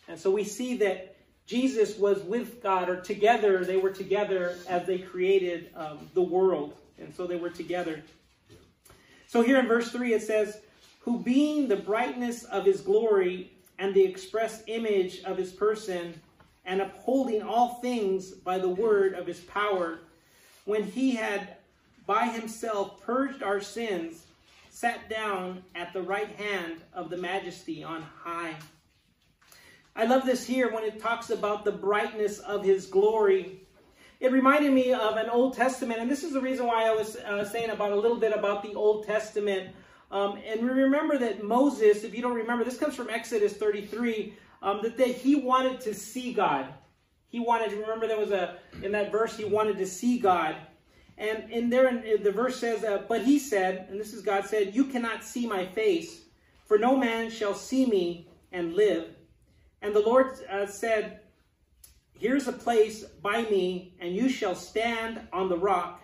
[0.07, 1.15] and so we see that
[1.45, 6.73] Jesus was with God, or together they were together as they created um, the world,
[6.99, 8.03] and so they were together.
[9.27, 10.59] So here in verse three, it says
[11.05, 16.19] who being the brightness of his glory and the express image of his person,
[16.65, 19.99] and upholding all things by the word of his power,
[20.65, 21.57] when he had
[22.07, 24.25] by himself purged our sins,
[24.71, 28.55] sat down at the right hand of the majesty on high.
[29.95, 33.59] I love this here when it talks about the brightness of his glory.
[34.19, 37.15] It reminded me of an Old Testament, and this is the reason why I was
[37.15, 39.69] uh, saying about a little bit about the Old Testament
[40.11, 44.33] um, and we remember that Moses, if you don't remember, this comes from Exodus 33,
[44.61, 46.73] um, that he wanted to see God.
[47.27, 50.55] He wanted, remember there was a, in that verse, he wanted to see God.
[51.17, 54.45] And in there, in, the verse says, uh, but he said, and this is God
[54.45, 56.21] said, you cannot see my face,
[56.65, 59.07] for no man shall see me and live.
[59.81, 61.21] And the Lord uh, said,
[62.17, 66.01] here's a place by me, and you shall stand on the rock.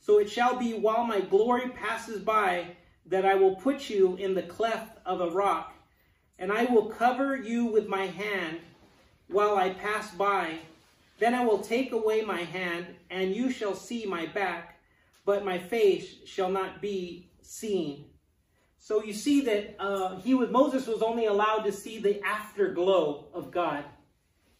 [0.00, 4.34] So it shall be while my glory passes by, that I will put you in
[4.34, 5.74] the cleft of a rock,
[6.38, 8.60] and I will cover you with my hand
[9.28, 10.58] while I pass by.
[11.18, 14.80] Then I will take away my hand, and you shall see my back,
[15.24, 18.06] but my face shall not be seen.
[18.78, 23.28] So you see that uh, he was Moses was only allowed to see the afterglow
[23.32, 23.84] of God.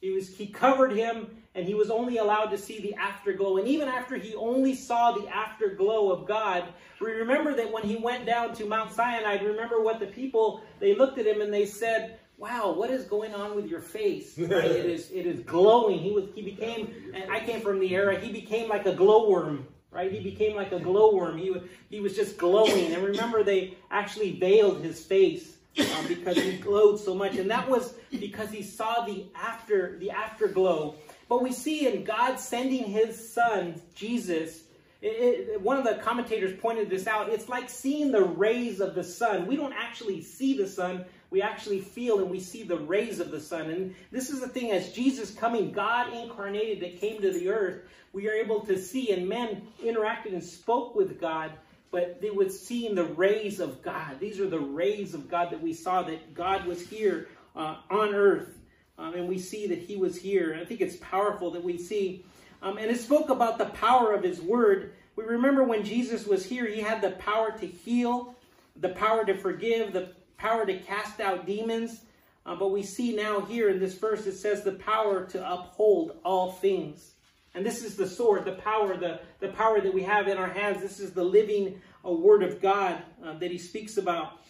[0.00, 3.58] He was he covered him and he was only allowed to see the afterglow.
[3.58, 6.64] And even after he only saw the afterglow of God,
[7.00, 10.94] we remember that when he went down to Mount Sinai, remember what the people, they
[10.94, 14.36] looked at him and they said, wow, what is going on with your face?
[14.38, 14.64] Right?
[14.64, 15.98] it is it is glowing.
[15.98, 19.66] He was he became, and I came from the era, he became like a glowworm.
[19.90, 20.10] Right?
[20.10, 21.38] He became like a glowworm.
[21.38, 21.54] He,
[21.88, 22.92] he was just glowing.
[22.92, 27.36] And remember, they actually veiled his face um, because he glowed so much.
[27.36, 30.96] And that was because he saw the after the afterglow
[31.34, 34.62] but we see in God sending his son, Jesus,
[35.02, 37.28] it, it, one of the commentators pointed this out.
[37.28, 39.48] It's like seeing the rays of the sun.
[39.48, 41.04] We don't actually see the sun.
[41.30, 43.68] We actually feel and we see the rays of the sun.
[43.70, 47.82] And this is the thing, as Jesus coming, God incarnated that came to the earth,
[48.12, 51.50] we are able to see, and men interacted and spoke with God,
[51.90, 54.20] but they would see the rays of God.
[54.20, 58.14] These are the rays of God that we saw that God was here uh, on
[58.14, 58.56] earth.
[58.98, 60.56] Um, and we see that he was here.
[60.60, 62.24] I think it's powerful that we see.
[62.62, 64.94] Um, and it spoke about the power of his word.
[65.16, 68.34] We remember when Jesus was here, he had the power to heal,
[68.76, 72.02] the power to forgive, the power to cast out demons.
[72.46, 76.18] Uh, but we see now here in this verse, it says the power to uphold
[76.24, 77.12] all things.
[77.54, 80.48] And this is the sword, the power, the, the power that we have in our
[80.48, 80.82] hands.
[80.82, 84.40] This is the living uh, word of God uh, that he speaks about.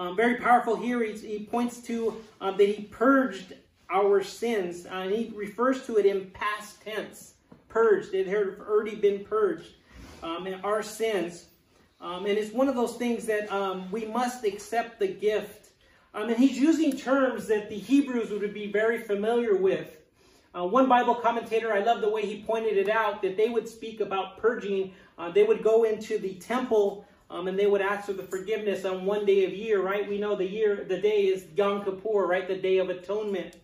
[0.00, 1.04] Um, very powerful here.
[1.04, 3.52] He, he points to um, that he purged
[3.90, 4.86] our sins.
[4.86, 7.34] Uh, and he refers to it in past tense.
[7.68, 8.14] Purged.
[8.14, 9.74] It had already been purged.
[10.22, 11.48] Um, and our sins.
[12.00, 15.68] Um, and it's one of those things that um, we must accept the gift.
[16.14, 19.98] Um, and he's using terms that the Hebrews would be very familiar with.
[20.58, 23.68] Uh, one Bible commentator, I love the way he pointed it out, that they would
[23.68, 24.94] speak about purging.
[25.18, 28.84] Uh, they would go into the temple um, and they would ask for the forgiveness
[28.84, 30.08] on one day of year, right?
[30.08, 32.46] We know the year, the day is Yom Kippur, right?
[32.46, 33.56] The Day of Atonement.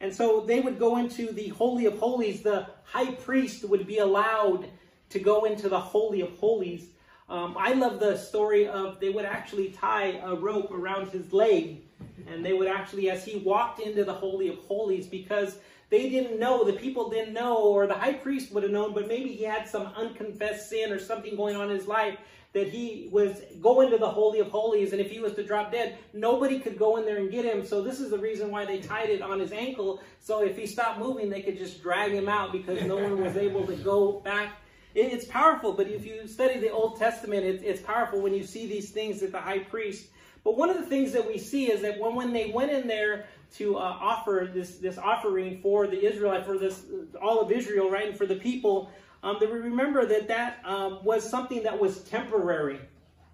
[0.00, 2.42] And so they would go into the Holy of Holies.
[2.42, 4.68] The high priest would be allowed
[5.10, 6.88] to go into the Holy of Holies.
[7.28, 11.82] Um, I love the story of they would actually tie a rope around his leg,
[12.26, 15.58] and they would actually, as he walked into the Holy of Holies, because
[15.90, 19.08] they didn't know, the people didn't know, or the high priest would have known, but
[19.08, 22.18] maybe he had some unconfessed sin or something going on in his life
[22.52, 25.72] that he was going to the Holy of Holies, and if he was to drop
[25.72, 27.66] dead, nobody could go in there and get him.
[27.66, 30.00] So this is the reason why they tied it on his ankle.
[30.20, 33.36] So if he stopped moving, they could just drag him out because no one was
[33.36, 34.52] able to go back
[34.94, 38.90] it's powerful, but if you study the Old Testament, it's, powerful when you see these
[38.90, 40.06] things that the high priest.
[40.44, 42.86] But one of the things that we see is that when, when they went in
[42.86, 46.84] there to uh, offer this, this offering for the Israelite, for this
[47.22, 48.90] all of Israel, right, and for the people,
[49.22, 52.80] um, that we remember that that um, was something that was temporary.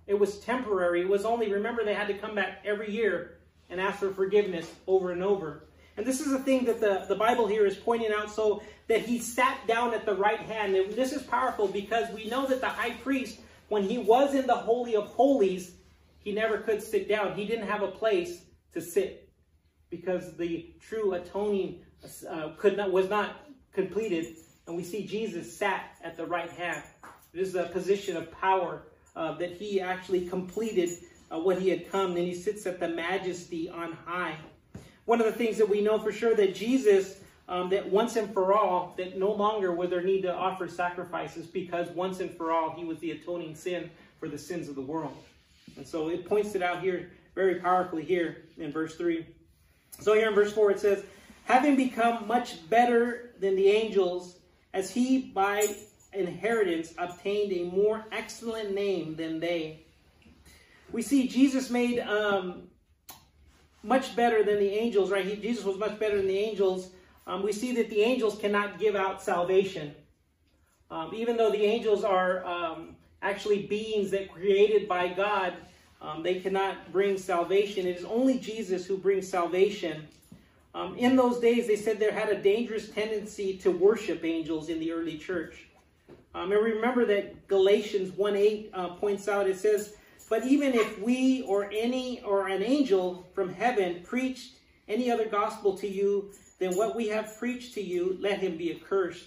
[0.06, 1.02] It was temporary.
[1.02, 4.70] It was only, remember, they had to come back every year and ask for forgiveness
[4.86, 5.64] over and over.
[5.96, 9.00] And this is the thing that the, the Bible here is pointing out so that
[9.00, 10.74] he sat down at the right hand.
[10.74, 14.46] And this is powerful because we know that the high priest, when he was in
[14.46, 15.72] the Holy of Holies,
[16.18, 17.34] he never could sit down.
[17.34, 19.19] He didn't have a place to sit
[19.90, 21.80] because the true atoning
[22.28, 23.36] uh, could not was not
[23.72, 24.36] completed.
[24.66, 26.82] And we see Jesus sat at the right hand.
[27.32, 28.82] This is a position of power
[29.16, 30.90] uh, that he actually completed
[31.30, 32.10] uh, what he had come.
[32.16, 34.36] And he sits at the majesty on high.
[35.06, 38.32] One of the things that we know for sure that Jesus, um, that once and
[38.32, 42.52] for all, that no longer would there need to offer sacrifices because once and for
[42.52, 45.16] all, he was the atoning sin for the sins of the world.
[45.76, 49.26] And so it points it out here very powerfully here in verse 3.
[50.00, 51.04] So here in verse 4 it says,
[51.44, 54.36] Having become much better than the angels,
[54.72, 55.66] as he by
[56.12, 59.84] inheritance obtained a more excellent name than they.
[60.92, 62.68] We see Jesus made um,
[63.82, 65.24] much better than the angels, right?
[65.24, 66.90] He, Jesus was much better than the angels.
[67.26, 69.94] Um, we see that the angels cannot give out salvation.
[70.90, 75.54] Um, even though the angels are um, actually beings that created by God,
[76.02, 77.86] um, they cannot bring salvation.
[77.86, 80.06] It is only Jesus who brings salvation.
[80.74, 84.78] Um, in those days, they said there had a dangerous tendency to worship angels in
[84.78, 85.66] the early church.
[86.34, 89.94] Um, and remember that Galatians 1.8 uh, points out, it says,
[90.28, 94.52] but even if we or any or an angel from heaven preached
[94.86, 98.70] any other gospel to you than what we have preached to you, let him be
[98.70, 99.26] accursed.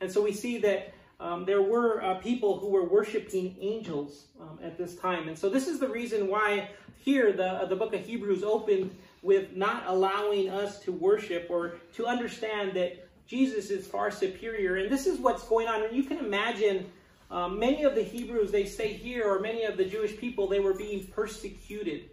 [0.00, 4.58] And so we see that um, there were uh, people who were worshiping angels um,
[4.60, 5.28] at this time.
[5.28, 8.90] And so this is the reason why here the, uh, the book of Hebrews opened
[9.22, 14.76] with not allowing us to worship or to understand that Jesus is far superior.
[14.76, 15.84] And this is what's going on.
[15.84, 16.90] And you can imagine
[17.30, 20.60] um, many of the Hebrews, they say here, or many of the Jewish people, they
[20.60, 22.10] were being persecuted.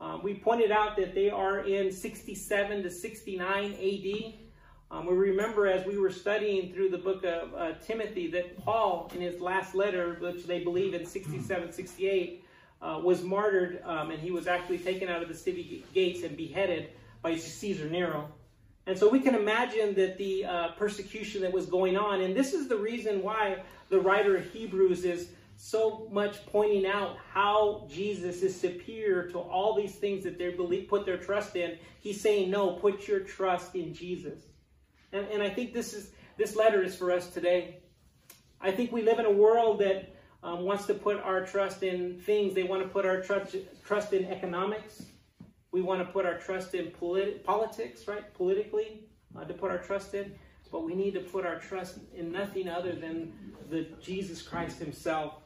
[0.00, 4.34] Um, we pointed out that they are in 67 to 69 AD.
[4.92, 9.08] Um, we remember as we were studying through the book of uh, Timothy that Paul,
[9.14, 12.44] in his last letter, which they believe in 67, 68,
[12.82, 16.36] uh, was martyred um, and he was actually taken out of the city gates and
[16.36, 16.88] beheaded
[17.22, 18.28] by Caesar Nero.
[18.86, 22.52] And so we can imagine that the uh, persecution that was going on, and this
[22.52, 28.42] is the reason why the writer of Hebrews is so much pointing out how Jesus
[28.42, 31.78] is superior to all these things that they believe, put their trust in.
[32.00, 34.46] He's saying, no, put your trust in Jesus.
[35.12, 37.80] And, and I think this is this letter is for us today.
[38.60, 42.18] I think we live in a world that um, wants to put our trust in
[42.20, 42.54] things.
[42.54, 45.02] They want to put our trust, trust in economics.
[45.72, 48.32] We want to put our trust in politi- politics, right?
[48.34, 49.04] Politically,
[49.36, 50.34] uh, to put our trust in.
[50.72, 53.32] But we need to put our trust in nothing other than
[53.70, 55.39] the Jesus Christ himself.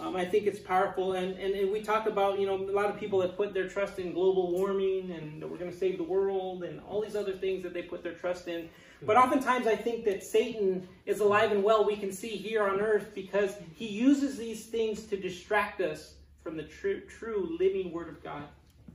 [0.00, 1.12] Um, I think it's powerful.
[1.12, 3.68] And, and, and we talk about, you know, a lot of people that put their
[3.68, 7.16] trust in global warming and that we're going to save the world and all these
[7.16, 8.70] other things that they put their trust in.
[9.02, 12.80] But oftentimes I think that Satan is alive and well, we can see here on
[12.80, 18.08] earth, because he uses these things to distract us from the true, true living Word
[18.08, 18.44] of God.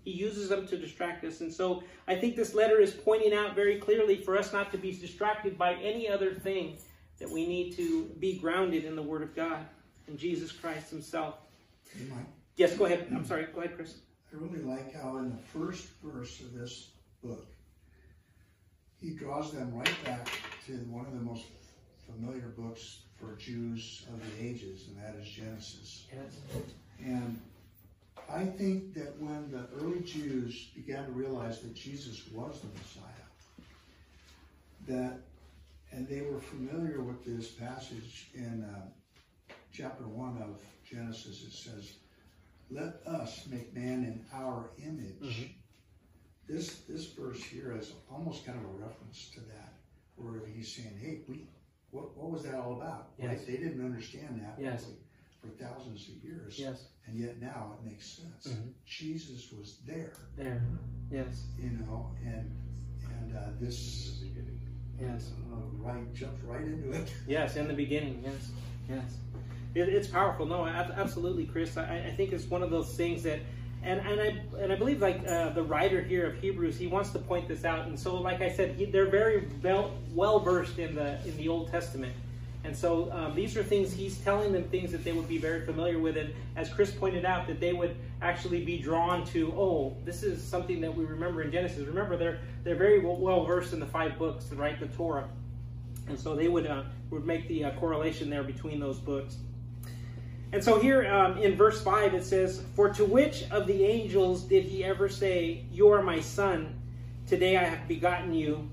[0.04, 1.42] He uses them to distract us.
[1.42, 4.78] And so I think this letter is pointing out very clearly for us not to
[4.78, 6.78] be distracted by any other thing,
[7.20, 9.66] that we need to be grounded in the Word of God,
[10.08, 11.36] in Jesus Christ Himself.
[12.58, 13.08] Yes, go ahead.
[13.12, 13.48] I'm sorry.
[13.54, 13.96] Go ahead, Chris.
[14.32, 16.90] I really like how in the first verse of this
[17.24, 17.46] book,
[19.00, 20.28] he draws them right back
[20.68, 21.46] to one of the most
[22.06, 26.06] familiar books for Jews of the ages, and that is Genesis.
[26.14, 26.64] Yes.
[27.04, 27.40] And
[28.30, 33.04] I think that when the early Jews began to realize that Jesus was the Messiah,
[34.88, 35.20] that,
[35.92, 38.82] and they were familiar with this passage in uh,
[39.76, 41.94] chapter 1 of Genesis, it says,
[42.70, 45.22] Let us make man in our image.
[45.22, 45.44] Mm-hmm.
[46.48, 49.74] This, this verse here is almost kind of a reference to that,
[50.16, 51.48] where he's saying, hey, we,
[51.90, 53.08] what, what was that all about?
[53.18, 53.28] Yes.
[53.30, 53.48] Right?
[53.48, 54.62] They didn't understand that.
[54.62, 54.86] Yes
[55.46, 56.58] for thousands of years.
[56.58, 56.86] Yes.
[57.08, 58.48] And yet now it makes sense.
[58.56, 58.72] Mhm.
[58.86, 60.64] Jesus was there, There.
[61.12, 61.44] Yes.
[61.58, 62.52] you know, and
[63.20, 64.24] and uh, this
[65.00, 65.32] Yes.
[65.52, 67.14] uh, right jumps right into it.
[67.28, 68.24] Yes, in the beginning.
[68.24, 68.52] Yes.
[68.90, 69.18] Yes.
[69.76, 70.46] It, it's powerful.
[70.46, 71.78] No, absolutely, Chris.
[71.78, 73.40] I, I think it's one of those things that,
[73.84, 77.12] and, and I and I believe like uh, the writer here of Hebrews, he wants
[77.12, 77.86] to point this out.
[77.86, 79.48] And so, like I said, he, they're very
[80.14, 82.14] well versed in the in the Old Testament.
[82.64, 85.64] And so um, these are things he's telling them things that they would be very
[85.68, 89.54] familiar with, and as Chris pointed out, that they would actually be drawn to.
[89.56, 91.86] Oh, this is something that we remember in Genesis.
[91.86, 94.80] Remember, they're they're very well versed in the five books, right?
[94.80, 95.30] The Torah,
[96.08, 99.38] and so they would uh, would make the uh, correlation there between those books.
[100.56, 104.44] And so here um, in verse five it says, "For to which of the angels
[104.44, 106.82] did he ever say, You are my son;
[107.28, 108.70] today I have begotten you?"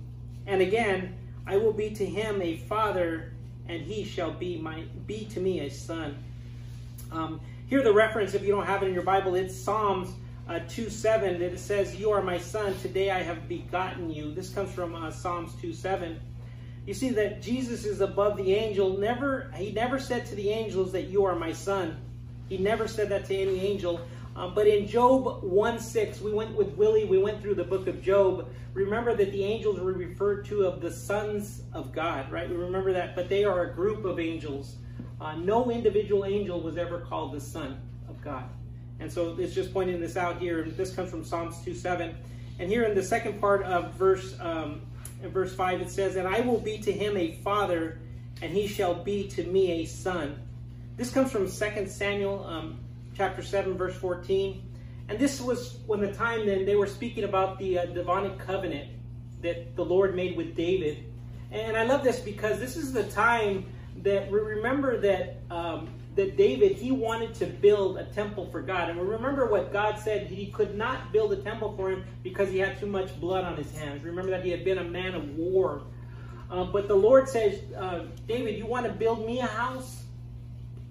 [0.47, 3.33] And again, I will be to him a father
[3.66, 6.16] and he shall be my be to me a son.
[7.11, 10.09] Um, here the reference, if you don't have it in your Bible, it's Psalms
[10.49, 14.33] uh, 2 7 that it says, You are my son, today I have begotten you.
[14.33, 16.20] This comes from uh, Psalms 2 7.
[16.87, 18.99] You see that Jesus is above the angel.
[18.99, 21.97] Never he never said to the angels that you are my son.
[22.49, 24.01] He never said that to any angel.
[24.35, 27.87] Um, but in Job 1 6, we went with Willie, we went through the book
[27.87, 28.49] of Job.
[28.72, 32.49] Remember that the angels were referred to of the sons of God, right?
[32.49, 34.76] We remember that, but they are a group of angels.
[35.20, 37.78] Uh, no individual angel was ever called the son
[38.09, 38.45] of God.
[39.01, 40.62] And so it's just pointing this out here.
[40.64, 42.16] This comes from Psalms 2 7.
[42.59, 44.83] And here in the second part of verse um,
[45.23, 48.01] in verse 5, it says, And I will be to him a father,
[48.41, 50.41] and he shall be to me a son.
[50.97, 52.81] This comes from 2 Samuel um,
[53.16, 54.62] chapter 7, verse 14.
[55.09, 58.91] And this was when the time then they were speaking about the uh, covenant
[59.43, 61.05] that the Lord made with David.
[61.51, 63.66] And I love this because this is the time
[64.03, 68.91] that we remember that um, that David he wanted to build a temple for God.
[68.91, 72.59] And remember what God said he could not build a temple for him because he
[72.59, 74.05] had too much blood on his hands.
[74.05, 75.83] Remember that he had been a man of war.
[76.51, 80.05] Uh, but the Lord says, uh, David, you want to build me a house?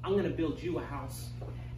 [0.04, 1.30] I'm going to build you a house.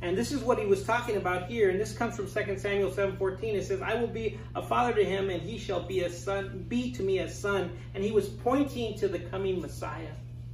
[0.01, 1.69] And this is what he was talking about here.
[1.69, 3.55] And this comes from 2 Samuel 7:14.
[3.55, 6.65] It says, I will be a father to him, and he shall be a son,
[6.67, 7.71] be to me a son.
[7.93, 10.11] And he was pointing to the coming Messiah,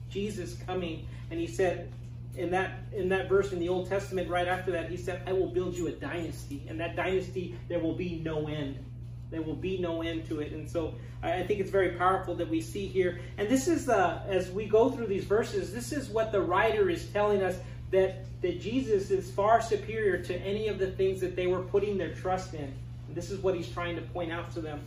[0.08, 1.08] Jesus coming.
[1.32, 1.92] And he said,
[2.40, 5.34] in that in that verse in the Old Testament, right after that, he said, I
[5.34, 6.64] will build you a dynasty.
[6.68, 8.84] And that dynasty, there will be no end.
[9.30, 10.54] There will be no end to it.
[10.54, 13.20] And so I think it's very powerful that we see here.
[13.38, 16.90] And this is, uh, as we go through these verses, this is what the writer
[16.90, 17.58] is telling us
[17.92, 21.98] that, that Jesus is far superior to any of the things that they were putting
[21.98, 22.74] their trust in.
[23.08, 24.82] And this is what he's trying to point out to them.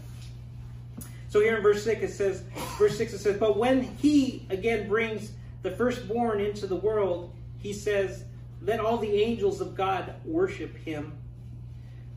[1.28, 2.42] So here in verse 6 it says,
[2.78, 5.32] verse 6 it says, But when he again brings
[5.62, 7.32] the firstborn into the world,
[7.62, 8.24] he says,
[8.60, 11.16] Let all the angels of God worship him.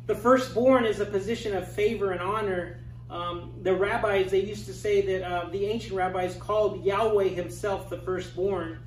[0.08, 2.80] The firstborn is a position of favor and honor.
[3.10, 7.89] Um, the rabbis, they used to say that uh, the ancient rabbis called Yahweh himself
[7.89, 8.80] the firstborn.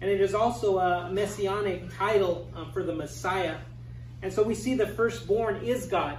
[0.00, 3.56] And it is also a messianic title um, for the Messiah.
[4.22, 6.18] And so we see the firstborn is God.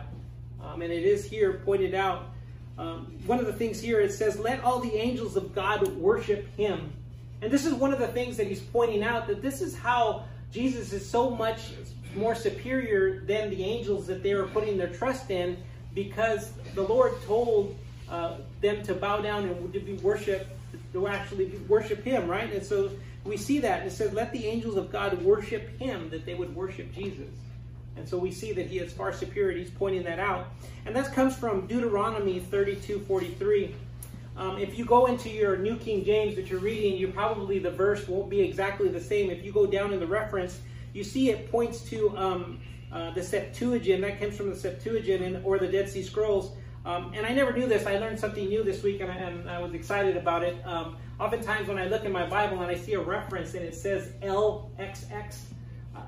[0.62, 2.30] Um, and it is here pointed out.
[2.78, 6.48] Um, one of the things here it says, Let all the angels of God worship
[6.58, 6.94] him.
[7.46, 10.24] And this is one of the things that he's pointing out that this is how
[10.52, 11.74] Jesus is so much
[12.16, 15.56] more superior than the angels that they were putting their trust in
[15.94, 17.78] because the Lord told
[18.10, 20.48] uh, them to bow down and to be worship,
[20.94, 22.52] to actually worship him, right?
[22.52, 22.90] And so
[23.26, 23.86] we see that.
[23.86, 27.30] It says, let the angels of God worship him, that they would worship Jesus.
[27.96, 29.56] And so we see that he is far superior.
[29.56, 30.48] He's pointing that out.
[30.88, 33.76] And that comes from Deuteronomy 32 43.
[34.38, 37.72] Um, if you go into your New King James that you're reading, you probably the
[37.72, 39.30] verse won't be exactly the same.
[39.30, 40.60] If you go down in the reference,
[40.94, 42.60] you see it points to um,
[42.92, 44.02] uh, the Septuagint.
[44.02, 46.52] That comes from the Septuagint and, or the Dead Sea Scrolls.
[46.86, 47.88] Um, and I never knew this.
[47.88, 50.56] I learned something new this week, and I, and I was excited about it.
[50.66, 53.74] Um, oftentimes, when I look in my Bible and I see a reference and it
[53.74, 55.38] says LXX,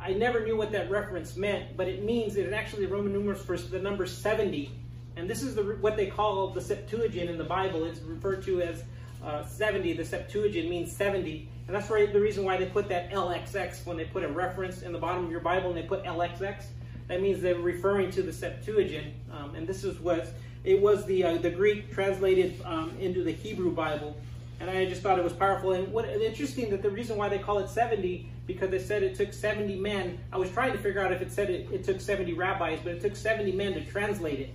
[0.01, 3.43] I never knew what that reference meant, but it means that it actually Roman numerals
[3.43, 4.71] for the number 70.
[5.17, 7.85] And this is the, what they call the Septuagint in the Bible.
[7.85, 8.83] It's referred to as
[9.25, 9.93] uh, 70.
[9.93, 11.49] The Septuagint means 70.
[11.65, 14.83] And that's right, the reason why they put that LXX when they put a reference
[14.83, 16.65] in the bottom of your Bible and they put LXX.
[17.07, 19.13] That means they're referring to the Septuagint.
[19.31, 23.31] Um, and this is what it was the, uh, the Greek translated um, into the
[23.31, 24.15] Hebrew Bible.
[24.59, 25.73] And I just thought it was powerful.
[25.73, 29.15] And what interesting that the reason why they call it 70, because they said it
[29.15, 30.19] took 70 men.
[30.31, 32.93] I was trying to figure out if it said it, it took 70 rabbis, but
[32.93, 34.49] it took 70 men to translate it.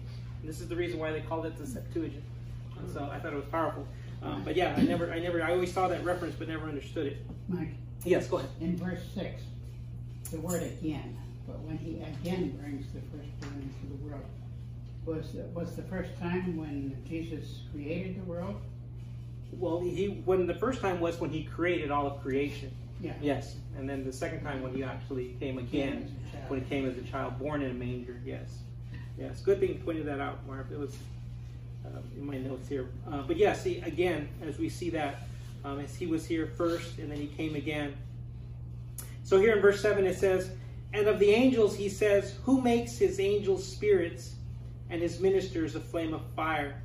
[0.44, 2.22] This is the reason why they called it the Septuagint.
[2.78, 3.86] And so I thought it was powerful.
[4.22, 7.06] Um, but yeah, I never, I never, I always saw that reference, but never understood
[7.06, 7.18] it.
[7.48, 7.70] Mike,
[8.04, 8.50] Yes, go ahead.
[8.60, 9.42] in verse 6,
[10.30, 11.16] the word again,
[11.46, 14.24] but when he again brings the firstborn into the world,
[15.04, 18.60] was was the first time when Jesus created the world?
[19.52, 22.72] Well, he when the first time was when he created all of creation.
[23.00, 23.14] Yeah.
[23.20, 26.14] Yes, and then the second time when he actually came again,
[26.46, 28.20] when he came as a child born in a manger.
[28.24, 28.58] Yes,
[29.18, 29.40] yes.
[29.40, 30.70] Good thing you pointed that out, Marv.
[30.72, 30.96] It was
[31.84, 32.88] uh, in my notes here.
[33.10, 35.26] Uh, but yeah, see again as we see that
[35.64, 37.94] um, as he was here first and then he came again.
[39.24, 40.50] So here in verse seven it says,
[40.92, 44.34] "And of the angels he says, Who makes his angels spirits
[44.90, 46.82] and his ministers a flame of fire?"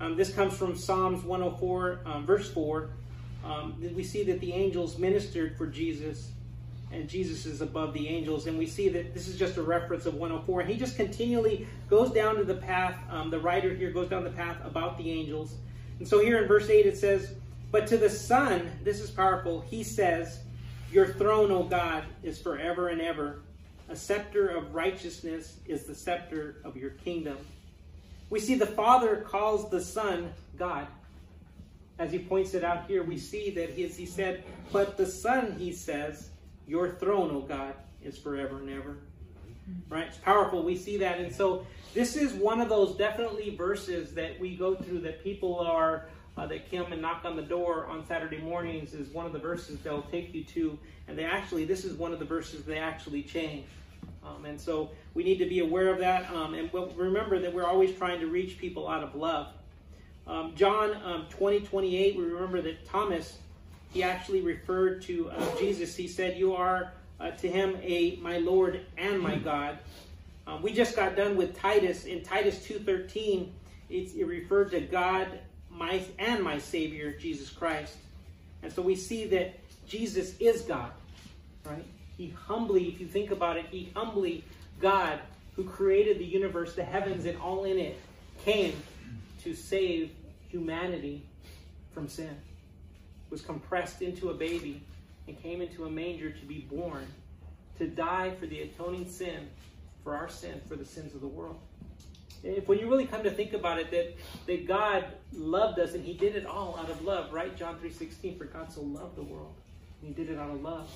[0.00, 2.90] Um, this comes from Psalms 104, um, verse 4.
[3.44, 6.32] Um, we see that the angels ministered for Jesus,
[6.94, 8.46] and Jesus is above the angels.
[8.46, 10.60] And we see that this is just a reference of 104.
[10.60, 12.96] And he just continually goes down to the path.
[13.10, 15.56] Um, the writer here goes down the path about the angels.
[15.98, 17.34] And so here in verse 8 it says,
[17.70, 20.40] But to the Son, this is powerful, he says,
[20.90, 23.42] Your throne, O God, is forever and ever.
[23.88, 27.36] A scepter of righteousness is the scepter of your kingdom.
[28.30, 30.86] We see the Father calls the Son God.
[31.98, 34.42] As he points it out here, we see that he, he said,
[34.72, 36.30] But the Son, he says,
[36.66, 38.96] Your throne, O God, is forever and ever.
[39.88, 40.06] Right?
[40.06, 40.62] It's powerful.
[40.62, 41.18] We see that.
[41.18, 45.58] And so this is one of those definitely verses that we go through that people
[45.58, 46.06] are
[46.36, 49.38] uh, that come and knock on the door on Saturday mornings is one of the
[49.38, 50.78] verses they'll take you to.
[51.06, 53.66] And they actually, this is one of the verses they actually change.
[54.24, 56.30] Um, and so we need to be aware of that.
[56.30, 59.48] Um, and remember that we're always trying to reach people out of love.
[60.26, 63.38] Um, John um, 20, 28, we remember that Thomas,
[63.94, 65.94] he actually referred to uh, Jesus.
[65.94, 69.78] He said, You are uh, to him a my Lord and my God.
[70.46, 72.04] Um, we just got done with Titus.
[72.04, 73.48] In Titus 2.13,
[73.88, 75.38] it referred to God
[75.70, 77.96] my and my Savior, Jesus Christ.
[78.62, 79.54] And so we see that
[79.86, 80.90] Jesus is God,
[81.64, 81.84] right?
[82.16, 84.44] He humbly, if you think about it, he humbly,
[84.80, 85.20] God,
[85.54, 87.98] who created the universe, the heavens, and all in it,
[88.44, 88.74] came
[89.44, 90.10] to save
[90.48, 91.22] humanity
[91.92, 92.36] from sin.
[93.34, 94.80] Was compressed into a baby
[95.26, 97.04] and came into a manger to be born,
[97.78, 99.48] to die for the atoning sin,
[100.04, 101.58] for our sin, for the sins of the world.
[102.44, 104.14] If when you really come to think about it, that,
[104.46, 107.56] that God loved us and He did it all out of love, right?
[107.56, 109.52] John 3.16, for God so loved the world.
[110.00, 110.88] And He did it out of love.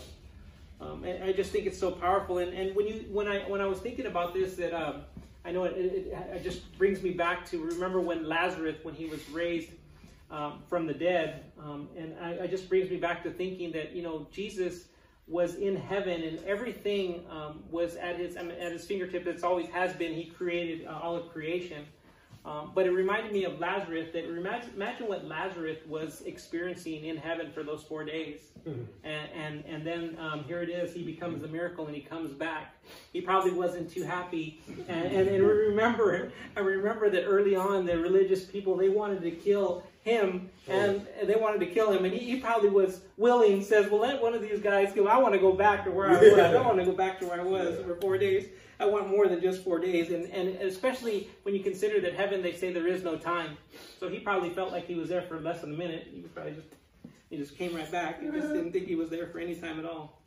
[0.80, 2.39] Um, and I just think it's so powerful.
[2.39, 5.03] And, and when you when I when I was thinking about this, that um,
[5.45, 9.07] I know it, it, it, just brings me back to remember when Lazarus when he
[9.07, 9.70] was raised
[10.31, 13.93] um, from the dead, um, and I, I, just brings me back to thinking that
[13.93, 14.85] you know Jesus
[15.26, 19.26] was in heaven and everything um, was at his at his fingertip.
[19.26, 20.12] It's always has been.
[20.12, 21.87] He created uh, all of creation.
[22.45, 24.09] Um, but it reminded me of Lazarus.
[24.12, 28.85] That imagine, imagine what Lazarus was experiencing in heaven for those four days, mm-hmm.
[29.05, 30.95] and, and and then um, here it is.
[30.95, 32.74] He becomes a miracle, and he comes back.
[33.12, 34.62] He probably wasn't too happy.
[34.89, 39.31] And, and, and remember, I remember that early on, the religious people they wanted to
[39.33, 43.62] kill him, and they wanted to kill him, and he, he probably was willing.
[43.62, 45.06] Says, "Well, let one of these guys go.
[45.06, 46.32] I want to go back to where I was.
[46.34, 48.46] I don't want to go back to where I was for four days."
[48.80, 50.11] I want more than just four days.
[50.11, 53.56] And, and especially when you consider that heaven, they say there is no time.
[53.98, 56.09] So he probably felt like he was there for less than a minute.
[56.14, 56.68] He probably just,
[57.28, 58.22] he just came right back.
[58.22, 60.22] He just didn't think he was there for any time at all.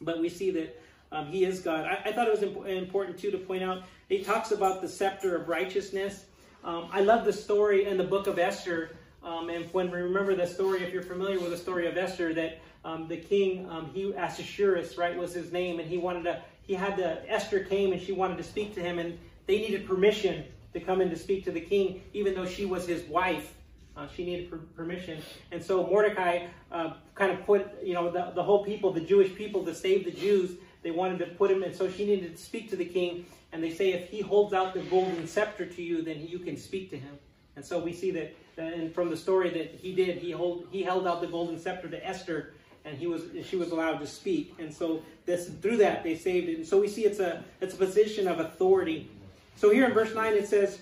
[0.00, 1.84] But we see that um, he is God.
[1.84, 4.88] I, I, thought it was imp- important too to point out, he talks about the
[4.88, 6.24] scepter of righteousness.
[6.64, 8.96] Um, I love the story in the book of Esther.
[9.24, 12.34] Um, and when we remember the story, if you're familiar with the story of Esther,
[12.34, 16.42] that um, the king, um, he Ahasuerus, right, was his name, and he wanted to
[16.62, 19.86] he had the Esther came and she wanted to speak to him, and they needed
[19.86, 23.54] permission to come in to speak to the king, even though she was his wife.
[23.94, 25.20] Uh, she needed per- permission,
[25.50, 29.34] and so Mordecai uh, kind of put, you know, the, the whole people, the Jewish
[29.34, 30.52] people, to save the Jews.
[30.82, 33.26] They wanted to put him, and so she needed to speak to the king.
[33.52, 36.56] And they say, if he holds out the golden scepter to you, then you can
[36.56, 37.18] speak to him.
[37.54, 40.82] And so we see that, and from the story that he did, he hold he
[40.82, 44.54] held out the golden scepter to Esther, and he was she was allowed to speak.
[44.58, 46.58] And so this through that they saved it.
[46.58, 49.10] And so we see it's a it's a position of authority.
[49.56, 50.80] So here in verse 9 it says,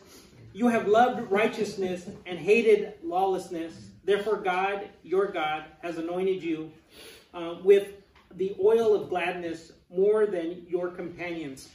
[0.53, 3.91] You have loved righteousness and hated lawlessness.
[4.05, 6.73] Therefore God, your God, has anointed you
[7.35, 7.93] uh, with
[8.37, 11.69] the oil of gladness more than your companions.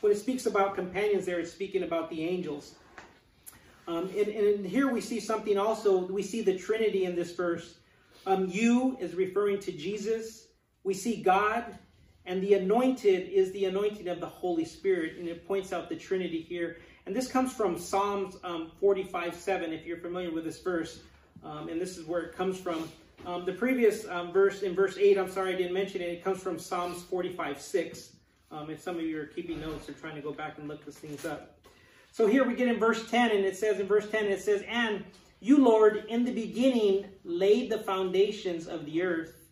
[0.00, 2.74] When it speaks about companions there, it's speaking about the angels.
[3.88, 7.78] Um, and, and here we see something also, we see the Trinity in this verse.
[8.26, 10.46] Um, you is referring to Jesus.
[10.84, 11.64] We see God,
[12.24, 15.96] and the anointed is the anointing of the Holy Spirit, and it points out the
[15.96, 16.78] Trinity here.
[17.06, 21.00] And this comes from Psalms um, 45 7, if you're familiar with this verse.
[21.44, 22.88] Um, and this is where it comes from.
[23.26, 26.24] Um, the previous um, verse, in verse 8, I'm sorry I didn't mention it, it
[26.24, 28.12] comes from Psalms 45 6.
[28.52, 30.84] Um, if some of you are keeping notes or trying to go back and look
[30.84, 31.58] these things up.
[32.12, 34.62] So here we get in verse 10, and it says in verse 10, it says,
[34.68, 35.02] And
[35.40, 39.48] you, Lord, in the beginning laid the foundations of the earth,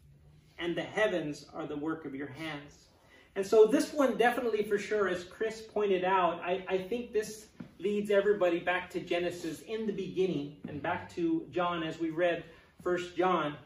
[0.59, 2.89] and the heavens are the work of your hands.
[3.35, 7.47] And so this one definitely for sure, as Chris pointed out, I, I think this
[7.79, 12.45] leads everybody back to Genesis in the beginning and back to John as we read
[12.83, 13.57] First John.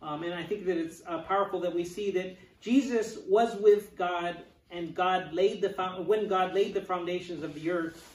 [0.00, 3.96] Um, and I think that it's uh, powerful that we see that Jesus was with
[3.96, 4.36] God
[4.70, 5.70] and God laid the
[6.06, 8.13] when God laid the foundations of the earth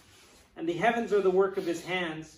[0.59, 2.35] and the heavens are the work of his hands.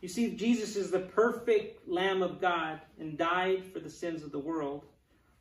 [0.00, 4.32] You see, Jesus is the perfect Lamb of God and died for the sins of
[4.32, 4.86] the world.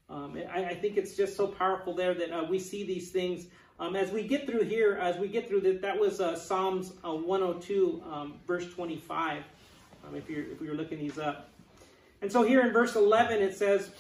[0.10, 3.45] Um, I, I, think it's just so powerful there that uh, we see these things.
[3.80, 6.91] Um, as we get through here, as we get through that, that was uh, Psalms
[7.06, 9.41] uh, 102, um, verse 25,
[10.06, 11.51] um, if, you're, if you're looking these up.
[12.22, 13.91] And so here in verse 11, it says,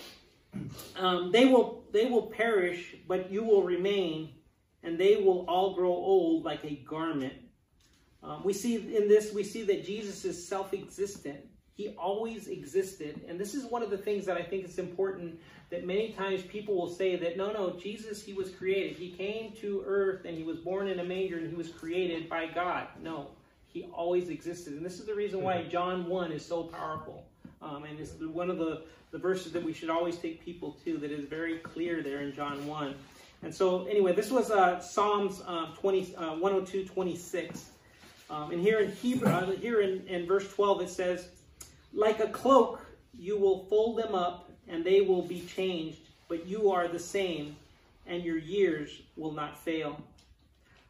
[0.97, 4.29] um, they, will, they will perish, but you will remain,
[4.83, 7.33] and they will all grow old like a garment.
[8.23, 11.39] Um, we see in this, we see that Jesus is self-existent.
[11.75, 13.21] He always existed.
[13.27, 16.43] And this is one of the things that I think is important that many times
[16.43, 18.95] people will say that, no, no, Jesus, he was created.
[18.95, 22.29] He came to earth and he was born in a manger and he was created
[22.29, 22.87] by God.
[23.01, 23.31] No,
[23.67, 24.73] he always existed.
[24.73, 25.69] And this is the reason why mm-hmm.
[25.69, 27.25] John 1 is so powerful.
[27.61, 30.97] Um, and it's one of the, the verses that we should always take people to
[30.97, 32.93] that is very clear there in John 1.
[33.41, 37.65] And so, anyway, this was uh, Psalms uh, 20, uh, 102, 26.
[38.29, 41.27] Um, and here in Hebrew, uh, here in, in verse 12, it says,
[41.93, 42.81] like a cloak,
[43.17, 47.55] you will fold them up, and they will be changed, but you are the same,
[48.07, 50.01] and your years will not fail.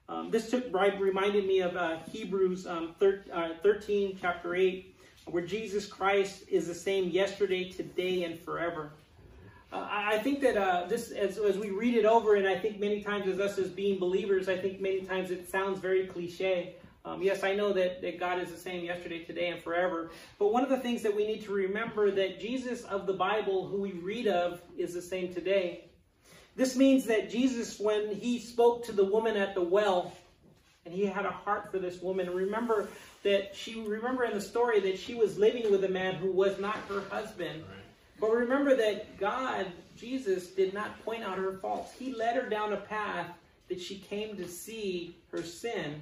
[0.07, 5.45] Um, this took reminded me of uh, Hebrews um, thir- uh, 13, chapter 8, where
[5.45, 8.91] Jesus Christ is the same yesterday, today, and forever.
[9.71, 12.79] Uh, I think that uh, this, as, as we read it over, and I think
[12.79, 16.75] many times as us as being believers, I think many times it sounds very cliche.
[17.05, 20.11] Um, yes, I know that, that God is the same yesterday, today, and forever.
[20.39, 23.67] But one of the things that we need to remember that Jesus of the Bible,
[23.67, 25.89] who we read of, is the same today.
[26.55, 30.13] This means that Jesus, when he spoke to the woman at the well,
[30.85, 32.87] and he had a heart for this woman, remember
[33.23, 36.59] that she remember in the story that she was living with a man who was
[36.59, 37.63] not her husband.
[37.63, 37.79] Right.
[38.19, 39.65] But remember that God,
[39.97, 41.91] Jesus, did not point out her faults.
[41.97, 43.27] He led her down a path
[43.67, 46.01] that she came to see her sin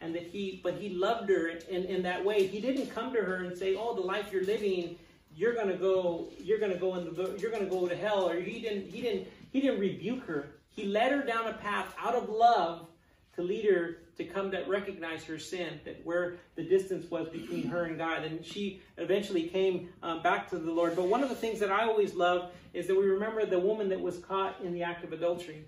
[0.00, 2.46] and that he but he loved her in, in that way.
[2.46, 4.96] He didn't come to her and say oh the life you're living
[5.34, 8.28] you're to go you're to go in the you're to go to hell.
[8.28, 10.50] Or he didn't he didn't he didn't rebuke her.
[10.68, 12.86] He led her down a path out of love
[13.34, 17.66] to lead her to come to recognize her sin that where the distance was between
[17.68, 18.24] her and god.
[18.24, 20.96] And she eventually came um, back to the lord.
[20.96, 23.88] But one of the things that i always love is that we remember the woman
[23.90, 25.64] that was caught in the act of adultery.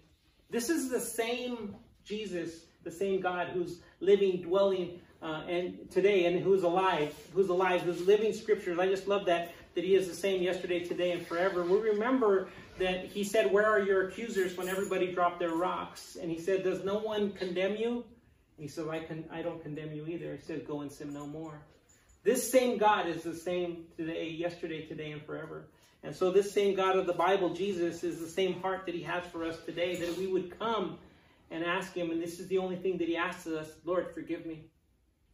[0.51, 1.75] This is the same
[2.05, 7.83] jesus the same God who's living, dwelling, uh, and today, and who's alive, who's alive,
[7.83, 8.79] who's living scriptures.
[8.79, 11.63] I just love that that He is the same yesterday, today, and forever.
[11.63, 16.31] We remember that He said, "Where are your accusers?" When everybody dropped their rocks, and
[16.31, 18.05] He said, "Does no one condemn you?"
[18.57, 21.13] And He said, "I can, I don't condemn you either." He said, "Go and sin
[21.13, 21.61] no more."
[22.25, 25.69] This same God is the same today, yesterday, today, and forever.
[26.03, 29.03] And so, this same God of the Bible, Jesus, is the same heart that He
[29.03, 30.99] has for us today, that we would come
[31.51, 34.47] and ask Him, and this is the only thing that He asks us Lord, forgive
[34.47, 34.67] me.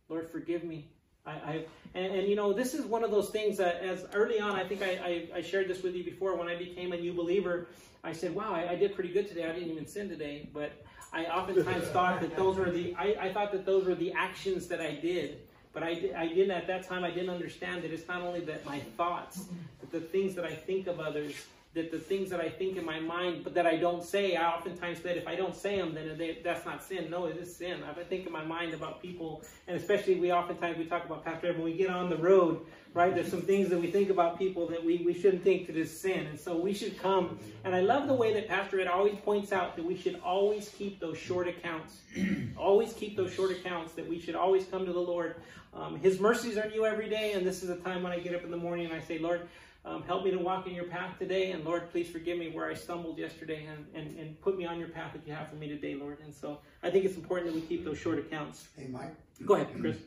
[0.09, 0.89] Lord, forgive me.
[1.27, 4.41] I, I and, and, you know, this is one of those things that as early
[4.41, 6.97] on, I think I, I, I, shared this with you before when I became a
[6.97, 7.69] new believer.
[8.03, 9.49] I said, wow, I, I did pretty good today.
[9.49, 10.51] I didn't even sin today.
[10.53, 10.73] But
[11.13, 14.67] I oftentimes thought that those were the, I, I thought that those were the actions
[14.67, 15.39] that I did.
[15.73, 18.65] But I, I didn't, at that time, I didn't understand that it's not only that
[18.67, 19.45] my thoughts,
[19.81, 21.35] but the things that I think of others
[21.75, 24.49] that the things that I think in my mind, but that I don't say, I
[24.49, 27.11] oftentimes said if I don't say them, then they, that's not sin.
[27.11, 27.83] No, it is sin.
[27.83, 31.49] I think in my mind about people, and especially we oftentimes we talk about Pastor
[31.49, 32.65] Ed, when we get on the road,
[32.95, 33.13] right?
[33.13, 35.91] There's some things that we think about people that we, we shouldn't think that is
[35.91, 37.41] sin, and so we should come.
[37.65, 40.69] And I love the way that Pastor Ed always points out that we should always
[40.69, 41.99] keep those short accounts,
[42.57, 43.95] always keep those short accounts.
[43.95, 45.37] That we should always come to the Lord.
[45.75, 48.33] Um, His mercies are new every day, and this is a time when I get
[48.33, 49.49] up in the morning and I say, Lord.
[49.87, 51.53] Um, help me to walk in your path today.
[51.53, 54.79] And Lord, please forgive me where I stumbled yesterday and, and, and put me on
[54.79, 56.19] your path that you have for me today, Lord.
[56.25, 58.69] And so I think it's important that we keep those short accounts.
[58.77, 59.15] Hey, Mike.
[59.45, 59.99] Go ahead, Chris.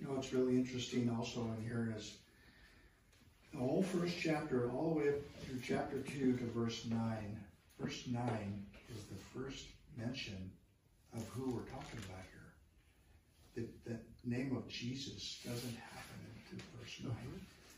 [0.00, 2.16] You know, what's really interesting also in here is
[3.52, 5.14] the whole first chapter, all the way up
[5.44, 6.98] through chapter 2 to verse 9.
[7.78, 9.66] Verse 9 is the first
[9.96, 10.50] mention
[11.14, 12.24] of who we're talking about
[13.54, 13.68] here.
[13.84, 13.98] The, the
[14.28, 16.18] name of Jesus doesn't happen
[16.50, 17.12] until verse 9.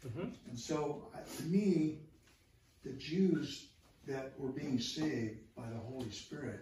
[0.07, 0.35] Mhm.
[0.49, 1.99] And so, to me,
[2.85, 3.69] the Jews
[4.07, 6.61] that were being saved by the Holy Spirit,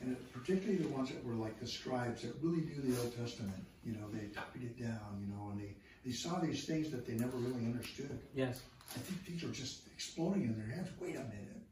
[0.00, 3.64] and particularly the ones that were like the scribes that really knew the Old Testament,
[3.84, 5.74] you know, they copied it down, you know, and they,
[6.04, 8.18] they saw these things that they never really understood.
[8.34, 8.60] Yes.
[8.94, 10.90] I think things were just exploding in their heads.
[11.00, 11.62] Wait a minute,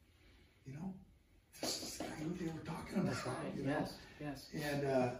[0.67, 0.95] you know,
[1.61, 3.13] this is the guy who they were talking about.
[3.15, 3.55] That's right.
[3.57, 3.71] You know?
[3.71, 3.95] Yes.
[4.21, 4.47] Yes.
[4.55, 5.11] And uh,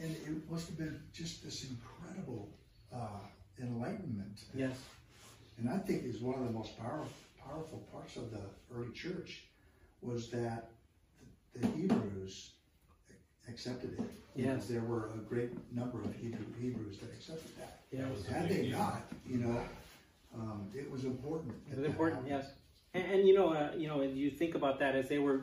[0.00, 2.48] and it must have been just this incredible
[2.92, 3.20] uh,
[3.60, 4.40] enlightenment.
[4.54, 4.76] Yes.
[5.58, 7.08] And I think is one of the most powerful
[7.46, 8.40] powerful parts of the
[8.74, 9.42] early church
[10.00, 10.70] was that
[11.54, 12.50] the, the Hebrews
[13.48, 14.00] accepted it.
[14.34, 14.66] Yes.
[14.66, 17.80] There were a great number of Hebrew, Hebrews that accepted that.
[17.92, 18.26] Yes.
[18.26, 19.60] Had they not, you know,
[20.34, 21.54] um, it was important.
[21.70, 22.44] It was important, happened.
[22.44, 22.54] yes.
[22.94, 25.42] And, and you know, uh, you know, and you think about that as they were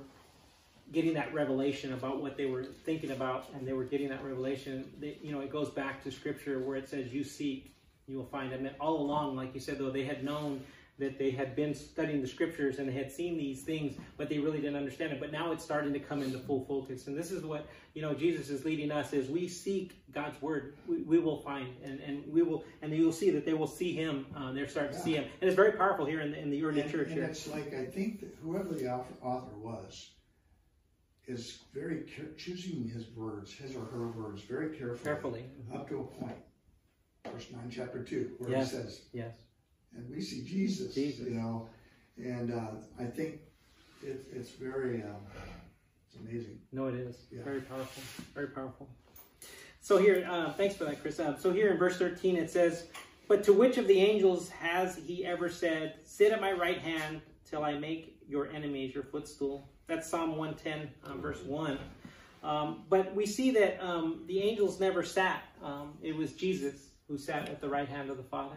[0.92, 4.92] getting that revelation about what they were thinking about, and they were getting that revelation.
[5.00, 7.74] They, you know, it goes back to Scripture where it says, "You seek,
[8.12, 10.62] you will find." I mean, all along, like you said, though they had known
[11.00, 14.38] that they had been studying the Scriptures and they had seen these things, but they
[14.38, 15.20] really didn't understand it.
[15.20, 18.14] But now it's starting to come into full focus, and this is what you know
[18.14, 22.24] Jesus is leading us: as we seek God's word, we, we will find, and, and
[22.32, 24.28] we will, and you'll see that they will see Him.
[24.36, 26.64] Uh, they're starting to see Him, and it's very powerful here in the, in the
[26.64, 27.08] early and, church.
[27.08, 27.24] and here.
[27.24, 30.12] it's like I think that whoever the author, was
[31.28, 32.04] is very
[32.38, 35.46] choosing his words, his or her words, very carefully, Carefully.
[35.74, 36.36] up to a point.
[37.34, 38.72] Verse nine, chapter two, where Yes.
[38.72, 39.34] he says, Yes.
[39.96, 41.28] "And we see Jesus." Jesus.
[41.28, 41.70] You know,
[42.18, 43.40] and uh, I think
[44.04, 45.16] it, it's very, um,
[46.08, 46.60] it's amazing.
[46.72, 47.26] No, it is.
[47.32, 47.44] Yeah.
[47.44, 48.04] Very powerful.
[48.34, 48.90] Very powerful.
[49.80, 51.20] So here, uh, thanks for that, Chris.
[51.20, 52.86] Uh, so here in verse 13 it says,
[53.28, 57.22] But to which of the angels has he ever said, Sit at my right hand
[57.50, 59.68] till I make your enemies your footstool?
[59.88, 61.80] That's Psalm 110, uh, verse 1.
[62.44, 65.44] Um, but we see that um, the angels never sat.
[65.64, 68.56] Um, it was Jesus who sat at the right hand of the Father.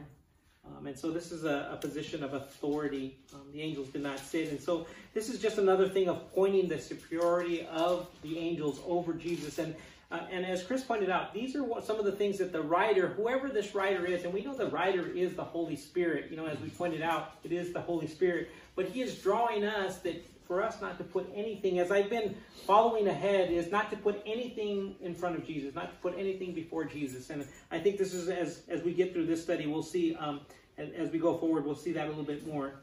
[0.64, 3.18] Um, and so this is a, a position of authority.
[3.34, 4.48] Um, the angels did not sit.
[4.48, 9.12] And so this is just another thing of pointing the superiority of the angels over
[9.12, 9.58] Jesus.
[9.58, 9.74] And
[10.10, 12.62] uh, and as Chris pointed out, these are what, some of the things that the
[12.62, 16.30] writer, whoever this writer is, and we know the writer is the Holy Spirit.
[16.30, 18.50] You know, as we pointed out, it is the Holy Spirit.
[18.76, 20.24] But he is drawing us that
[20.54, 24.22] for us not to put anything, as I've been following ahead, is not to put
[24.24, 27.30] anything in front of Jesus, not to put anything before Jesus.
[27.30, 30.14] And I think this is as as we get through this study, we'll see.
[30.14, 30.42] Um,
[30.78, 32.74] as we go forward, we'll see that a little bit more.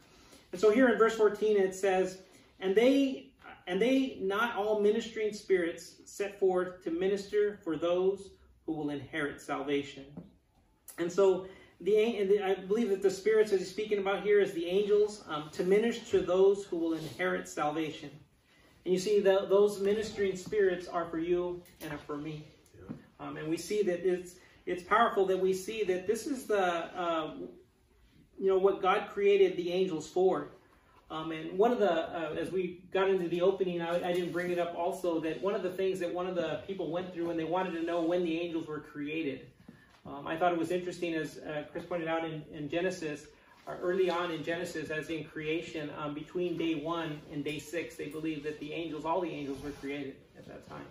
[0.52, 2.18] And so here in verse 14 it says,
[2.60, 3.30] "And they
[3.66, 8.32] and they not all ministering spirits set forth to minister for those
[8.66, 10.04] who will inherit salvation."
[10.98, 11.46] And so
[11.84, 15.50] the, I believe that the spirits that he's speaking about here is the angels um,
[15.52, 18.10] to minister to those who will inherit salvation.
[18.84, 22.46] And you see that those ministering spirits are for you and are for me.
[23.20, 26.60] Um, and we see that it's it's powerful that we see that this is the
[26.60, 27.34] uh,
[28.38, 30.48] you know what God created the angels for.
[31.10, 34.32] Um, and one of the uh, as we got into the opening, I, I didn't
[34.32, 37.12] bring it up also that one of the things that one of the people went
[37.12, 39.46] through and they wanted to know when the angels were created.
[40.06, 43.26] Um, I thought it was interesting as uh, Chris pointed out in, in Genesis.
[43.80, 48.08] Early on in Genesis, as in creation, um, between day one and day six, they
[48.08, 50.84] believe that the angels, all the angels, were created at that time.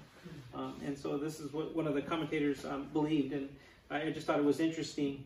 [0.55, 3.49] Um, and so this is what one of the commentators um, believed, and
[3.89, 5.25] I just thought it was interesting.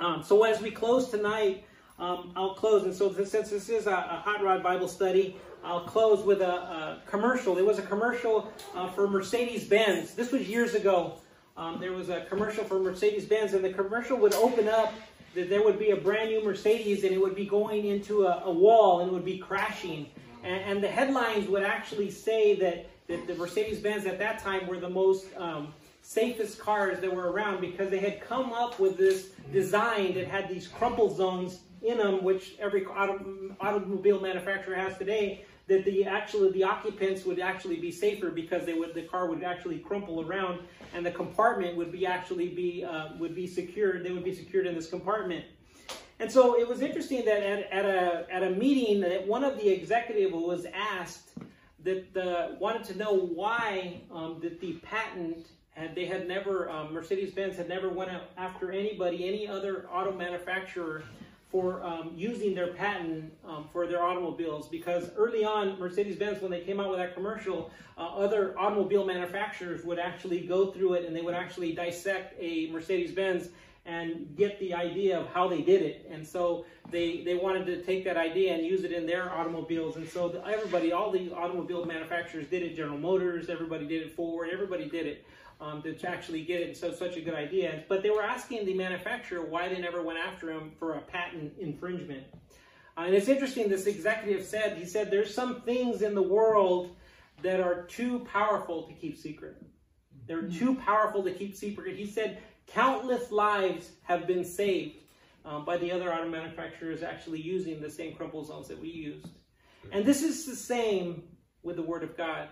[0.00, 1.64] Um, so as we close tonight,
[1.98, 5.86] um, I'll close, and so since this is a, a Hot Rod Bible study, I'll
[5.86, 7.54] close with a, a commercial.
[7.54, 10.14] There was a commercial uh, for Mercedes Benz.
[10.14, 11.20] This was years ago.
[11.56, 14.94] Um, there was a commercial for Mercedes Benz, and the commercial would open up
[15.34, 18.42] that there would be a brand new Mercedes, and it would be going into a,
[18.44, 20.06] a wall, and would be crashing.
[20.42, 24.66] And, and the headlines would actually say that, that the Mercedes Benz at that time
[24.66, 25.72] were the most um,
[26.02, 30.48] safest cars that were around because they had come up with this design that had
[30.48, 35.44] these crumple zones in them, which every auto, automobile manufacturer has today.
[35.70, 39.44] That the actually the occupants would actually be safer because they would the car would
[39.44, 40.58] actually crumple around
[40.94, 44.04] and the compartment would be actually be uh, would be secured.
[44.04, 45.44] They would be secured in this compartment.
[46.18, 49.56] And so it was interesting that at, at a at a meeting that one of
[49.56, 51.30] the executive was asked
[51.84, 56.92] that the, wanted to know why um, that the patent had they had never um,
[56.92, 61.04] Mercedes Benz had never went after anybody any other auto manufacturer
[61.50, 66.50] for um, using their patent um, for their automobiles because early on Mercedes Benz when
[66.50, 71.04] they came out with that commercial uh, other automobile manufacturers would actually go through it
[71.04, 73.48] and they would actually dissect a Mercedes Benz
[73.90, 76.08] and get the idea of how they did it.
[76.10, 79.96] And so they they wanted to take that idea and use it in their automobiles.
[79.96, 82.76] And so the, everybody, all the automobile manufacturers did it.
[82.76, 84.14] General Motors, everybody did it.
[84.14, 85.26] Ford, everybody did it.
[85.60, 87.84] Um, to actually get it, so such a good idea.
[87.86, 91.52] But they were asking the manufacturer why they never went after him for a patent
[91.58, 92.24] infringement.
[92.96, 93.68] Uh, and it's interesting.
[93.68, 96.96] This executive said he said there's some things in the world
[97.42, 99.62] that are too powerful to keep secret.
[100.26, 101.94] They're too powerful to keep secret.
[101.94, 102.38] He said
[102.72, 104.96] countless lives have been saved
[105.44, 109.28] um, by the other auto manufacturers actually using the same crumple zones that we used.
[109.92, 111.24] And this is the same
[111.62, 112.48] with the Word of God.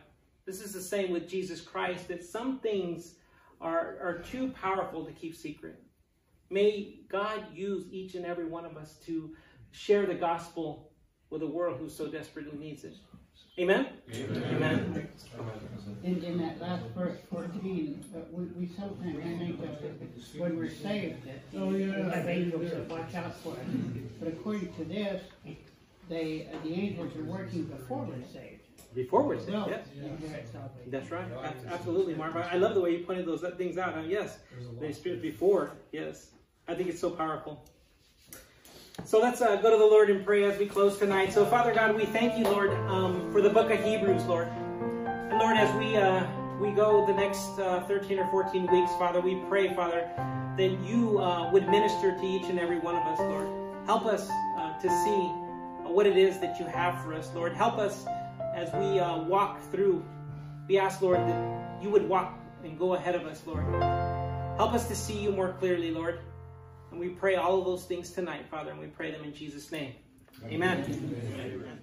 [0.47, 3.15] This is the same with Jesus Christ, that some things
[3.61, 5.83] are, are too powerful to keep secret.
[6.51, 9.35] May God use each and every one of us to
[9.71, 10.93] share the gospel
[11.31, 12.95] with a world who so desperately needs it.
[13.59, 13.89] Amen?
[14.15, 14.45] Amen.
[14.55, 15.09] Amen.
[16.05, 21.25] In, in that last verse 14, uh, we, we sometimes think that when we're saved,
[21.27, 22.05] that Oh, yeah.
[22.07, 23.59] we have angels that watch out for us.
[24.21, 25.23] But according to this,
[26.09, 28.61] they, uh, the angels are working before we're saved.
[28.95, 29.87] Before we're saved, Well, yes.
[29.97, 30.47] inherit.
[30.91, 31.27] That's right.
[31.45, 32.37] Ab- Absolutely, Marv.
[32.37, 34.07] I I love the way you pointed those things out.
[34.09, 34.39] Yes,
[34.81, 35.73] the Spirit before.
[35.93, 36.31] Yes,
[36.69, 37.65] I think it's so powerful.
[39.05, 41.33] So let's uh, go to the Lord and pray as we close tonight.
[41.33, 44.49] So, Father God, we thank you, Lord, um, for the book of Hebrews, Lord.
[44.49, 46.27] And Lord, as we uh,
[46.61, 50.11] we go the next uh, 13 or 14 weeks, Father, we pray, Father,
[50.59, 53.49] that you uh, would minister to each and every one of us, Lord.
[53.87, 54.29] Help us
[54.59, 57.55] uh, to see what it is that you have for us, Lord.
[57.55, 58.05] Help us
[58.55, 60.05] as we uh, walk through.
[60.69, 63.65] We ask, Lord, that you would walk and go ahead of us, Lord.
[64.57, 66.21] Help us to see you more clearly, Lord.
[66.91, 69.71] And we pray all of those things tonight, Father, and we pray them in Jesus'
[69.71, 69.95] name.
[70.45, 70.85] Amen.
[71.39, 71.81] Amen.